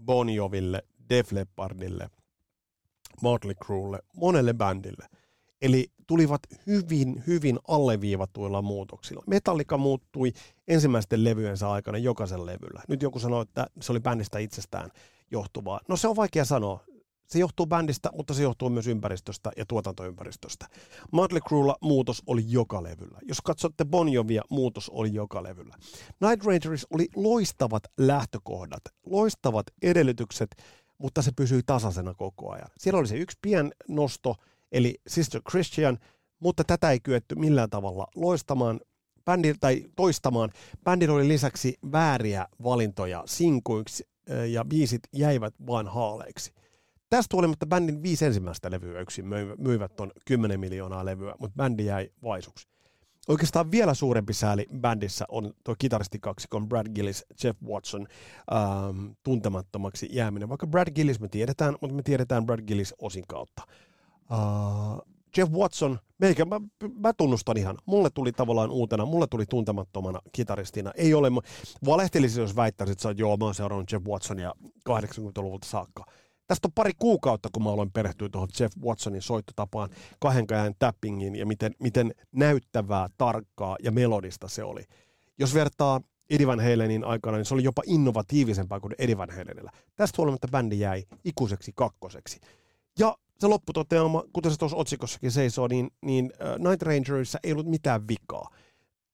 Bon 0.04 0.30
Joville, 0.30 0.82
Def 1.08 1.32
Leppardille, 1.32 2.10
Motley 3.22 3.54
Cruelle, 3.54 3.98
monelle 4.16 4.54
bändille. 4.54 5.06
Eli 5.62 5.86
tulivat 6.06 6.40
hyvin, 6.66 7.24
hyvin 7.26 7.58
alleviivatuilla 7.68 8.62
muutoksilla. 8.62 9.22
Metallica 9.26 9.76
muuttui 9.76 10.32
ensimmäisten 10.68 11.24
levyjensä 11.24 11.70
aikana 11.70 11.98
jokaisen 11.98 12.46
levyllä. 12.46 12.82
Nyt 12.88 13.02
joku 13.02 13.18
sanoi, 13.18 13.42
että 13.42 13.66
se 13.80 13.92
oli 13.92 14.00
bändistä 14.00 14.38
itsestään 14.38 14.90
johtuvaa. 15.30 15.80
No 15.88 15.96
se 15.96 16.08
on 16.08 16.16
vaikea 16.16 16.44
sanoa. 16.44 16.84
Se 17.28 17.38
johtuu 17.38 17.66
bändistä, 17.66 18.10
mutta 18.16 18.34
se 18.34 18.42
johtuu 18.42 18.70
myös 18.70 18.86
ympäristöstä 18.86 19.50
ja 19.56 19.66
tuotantoympäristöstä. 19.66 20.66
Motley 21.12 21.40
Cruella 21.40 21.76
muutos 21.80 22.22
oli 22.26 22.44
joka 22.46 22.82
levyllä. 22.82 23.18
Jos 23.22 23.40
katsotte 23.40 23.84
Bon 23.84 24.08
Jovia, 24.08 24.42
muutos 24.50 24.90
oli 24.90 25.14
joka 25.14 25.42
levyllä. 25.42 25.76
Night 26.20 26.46
Rangers 26.46 26.86
oli 26.90 27.08
loistavat 27.16 27.82
lähtökohdat, 27.98 28.82
loistavat 29.06 29.66
edellytykset, 29.82 30.56
mutta 30.98 31.22
se 31.22 31.30
pysyi 31.36 31.62
tasaisena 31.66 32.14
koko 32.14 32.52
ajan. 32.52 32.68
Siellä 32.78 32.98
oli 32.98 33.08
se 33.08 33.16
yksi 33.16 33.38
pien 33.42 33.72
nosto, 33.88 34.36
eli 34.72 34.94
Sister 35.06 35.42
Christian, 35.50 35.98
mutta 36.40 36.64
tätä 36.64 36.90
ei 36.90 37.00
kyetty 37.00 37.34
millään 37.34 37.70
tavalla 37.70 38.06
loistamaan. 38.14 38.80
bändi, 39.24 39.54
tai 39.60 39.84
toistamaan. 39.96 40.50
Bändillä 40.84 41.14
oli 41.14 41.28
lisäksi 41.28 41.78
vääriä 41.92 42.46
valintoja 42.62 43.22
sinkuiksi 43.26 44.08
ja 44.50 44.64
biisit 44.64 45.00
jäivät 45.12 45.54
vain 45.66 45.88
haaleiksi. 45.88 46.57
Tästä 47.10 47.36
huolimatta 47.36 47.66
bändin 47.66 48.02
viisi 48.02 48.24
ensimmäistä 48.24 48.70
levyä 48.70 49.00
yksin 49.00 49.24
myivät 49.58 49.96
ton 49.96 50.10
10 50.24 50.60
miljoonaa 50.60 51.04
levyä, 51.04 51.34
mutta 51.38 51.56
bändi 51.56 51.84
jäi 51.84 52.10
vaisuksi. 52.22 52.68
Oikeastaan 53.28 53.70
vielä 53.70 53.94
suurempi 53.94 54.32
sääli 54.32 54.66
bändissä 54.80 55.24
on 55.28 55.52
tuo 55.64 55.74
kitaristikaksikon 55.78 56.68
Brad 56.68 56.86
Gillis, 56.94 57.24
Jeff 57.44 57.62
Watson 57.62 58.06
ähm, 58.52 59.06
tuntemattomaksi 59.22 60.08
jääminen. 60.12 60.48
Vaikka 60.48 60.66
Brad 60.66 60.90
Gillis 60.94 61.20
me 61.20 61.28
tiedetään, 61.28 61.76
mutta 61.80 61.96
me 61.96 62.02
tiedetään 62.02 62.46
Brad 62.46 62.62
Gillis 62.66 62.94
osin 62.98 63.24
kautta. 63.28 63.62
Uh, 64.30 65.06
Jeff 65.36 65.52
Watson, 65.52 65.98
meikä, 66.18 66.44
mä, 66.44 66.60
mä 67.00 67.12
tunnustan 67.12 67.56
ihan, 67.56 67.78
mulle 67.86 68.10
tuli 68.10 68.32
tavallaan 68.32 68.70
uutena, 68.70 69.06
mulle 69.06 69.26
tuli 69.26 69.46
tuntemattomana 69.46 70.20
kitaristina. 70.32 70.92
Ei 70.94 71.14
ole, 71.14 71.30
valehtelisin 71.86 72.40
jos 72.40 72.56
väittäisin, 72.56 72.92
että 72.92 73.02
sä 73.02 73.14
joo, 73.16 73.36
mä 73.36 73.44
oon 73.44 73.54
seurannut 73.54 73.92
Jeff 73.92 74.06
Watsonia 74.06 74.52
80-luvulta 74.88 75.68
saakka. 75.68 76.04
Tästä 76.48 76.68
on 76.68 76.72
pari 76.72 76.92
kuukautta, 76.98 77.48
kun 77.52 77.62
mä 77.62 77.72
aloin 77.72 77.92
perehtyä 77.92 78.28
tuohon 78.28 78.48
Jeff 78.60 78.76
Watsonin 78.82 79.22
soittotapaan, 79.22 79.90
kahden 80.20 80.46
käden 80.46 80.74
tappingin 80.78 81.36
ja 81.36 81.46
miten, 81.46 81.74
miten 81.78 82.14
näyttävää, 82.32 83.08
tarkkaa 83.18 83.76
ja 83.82 83.90
melodista 83.90 84.48
se 84.48 84.64
oli. 84.64 84.84
Jos 85.38 85.54
vertaa 85.54 86.00
Eddie 86.30 86.46
Van 86.46 86.60
Halenin 86.60 87.04
aikana, 87.04 87.36
niin 87.36 87.44
se 87.44 87.54
oli 87.54 87.64
jopa 87.64 87.82
innovatiivisempaa 87.86 88.80
kuin 88.80 88.94
Eddie 88.98 89.16
Van 89.16 89.30
Halenilla. 89.30 89.70
Tästä 89.96 90.14
huolimatta 90.18 90.48
bändi 90.48 90.80
jäi 90.80 91.04
ikuiseksi 91.24 91.72
kakkoseksi. 91.74 92.40
Ja 92.98 93.16
se 93.38 93.46
lopputoteama, 93.46 94.24
kuten 94.32 94.52
se 94.52 94.58
tuossa 94.58 94.76
otsikossakin 94.76 95.30
seisoo, 95.30 95.68
niin, 95.68 95.90
niin 96.02 96.24
uh, 96.24 96.68
Night 96.68 96.82
Rangerissa 96.82 97.38
ei 97.42 97.52
ollut 97.52 97.66
mitään 97.66 98.08
vikaa. 98.08 98.48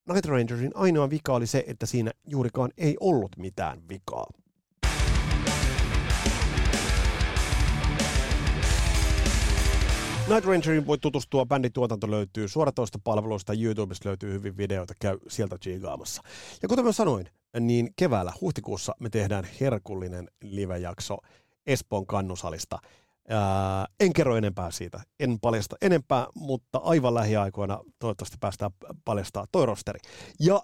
Night 0.08 0.24
Rangerin 0.24 0.72
ainoa 0.74 1.10
vika 1.10 1.34
oli 1.34 1.46
se, 1.46 1.64
että 1.66 1.86
siinä 1.86 2.10
juurikaan 2.26 2.70
ei 2.76 2.96
ollut 3.00 3.36
mitään 3.36 3.88
vikaa. 3.88 4.26
Night 10.28 10.44
Rangerin 10.44 10.86
voi 10.86 10.98
tutustua, 10.98 11.46
bändin 11.46 11.72
tuotanto 11.72 12.10
löytyy 12.10 12.48
suoratoista 12.48 12.98
palveluista, 13.04 13.52
YouTubesta 13.52 14.08
löytyy 14.08 14.32
hyvin 14.32 14.56
videoita, 14.56 14.94
käy 15.00 15.18
sieltä 15.28 15.58
chigaamassa. 15.58 16.22
Ja 16.62 16.68
kuten 16.68 16.84
mä 16.84 16.92
sanoin, 16.92 17.28
niin 17.60 17.90
keväällä 17.96 18.32
huhtikuussa 18.40 18.94
me 19.00 19.10
tehdään 19.10 19.48
herkullinen 19.60 20.28
live-jakso 20.42 21.18
Espoon 21.66 22.06
kannusalista. 22.06 22.78
Ää, 23.28 23.86
en 24.00 24.12
kerro 24.12 24.36
enempää 24.36 24.70
siitä, 24.70 25.00
en 25.20 25.40
paljasta 25.40 25.76
enempää, 25.82 26.26
mutta 26.34 26.78
aivan 26.78 27.14
lähiaikoina 27.14 27.80
toivottavasti 27.98 28.36
päästään 28.40 28.70
paljastaa 29.04 29.46
toi 29.52 29.66
rosteri. 29.66 30.00
Ja 30.40 30.62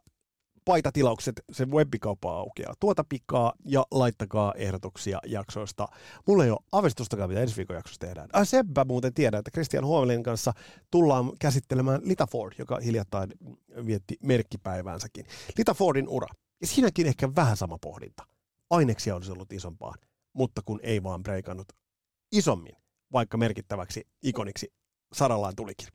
paitatilaukset, 0.71 1.43
se 1.53 1.65
webbikauppa 1.65 2.37
aukeaa. 2.37 2.75
Tuota 2.81 3.05
pikaa 3.05 3.53
ja 3.65 3.85
laittakaa 3.91 4.55
ehdotuksia 4.57 5.19
jaksoista. 5.27 5.89
Mulla 6.27 6.45
ei 6.45 6.51
ole 6.51 6.61
avistustakaan, 6.73 7.29
mitä 7.29 7.41
ensi 7.41 7.57
viikon 7.57 7.77
jaksossa 7.77 8.01
tehdään. 8.01 8.29
Äh, 8.37 8.49
senpä 8.49 8.85
muuten 8.85 9.15
tiedän, 9.15 9.39
että 9.39 9.51
Christian 9.51 9.87
Huomelin 9.87 10.23
kanssa 10.23 10.53
tullaan 10.91 11.33
käsittelemään 11.39 12.01
Lita 12.05 12.27
Ford, 12.27 12.53
joka 12.59 12.79
hiljattain 12.85 13.31
vietti 13.87 14.17
merkkipäiväänsäkin. 14.23 15.27
Lita 15.59 15.75
Fordin 15.75 16.09
ura. 16.09 16.29
Ja 16.61 16.67
siinäkin 16.67 17.07
ehkä 17.07 17.29
vähän 17.37 17.57
sama 17.57 17.79
pohdinta. 17.81 18.27
Aineksia 18.71 19.15
olisi 19.15 19.33
ollut 19.33 19.53
isompaan, 19.53 19.99
mutta 20.33 20.63
kun 20.65 20.81
ei 20.83 21.03
vaan 21.03 21.23
breikannut 21.23 21.69
isommin, 22.33 22.77
vaikka 23.13 23.37
merkittäväksi 23.37 24.07
ikoniksi 24.23 24.73
sarallaan 25.13 25.57
tulikin. 25.57 25.89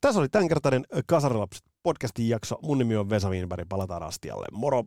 Tässä 0.00 0.20
oli 0.20 0.28
tämänkertainen 0.28 0.84
Kasarilapset 1.06 1.64
podcastin 1.86 2.28
jakso. 2.28 2.58
Mun 2.62 2.78
nimi 2.78 2.96
on 2.96 3.10
Vesa 3.10 3.28
Wienberg, 3.28 3.68
palataan 3.68 4.00
Rastialle. 4.00 4.46
Moro! 4.52 4.84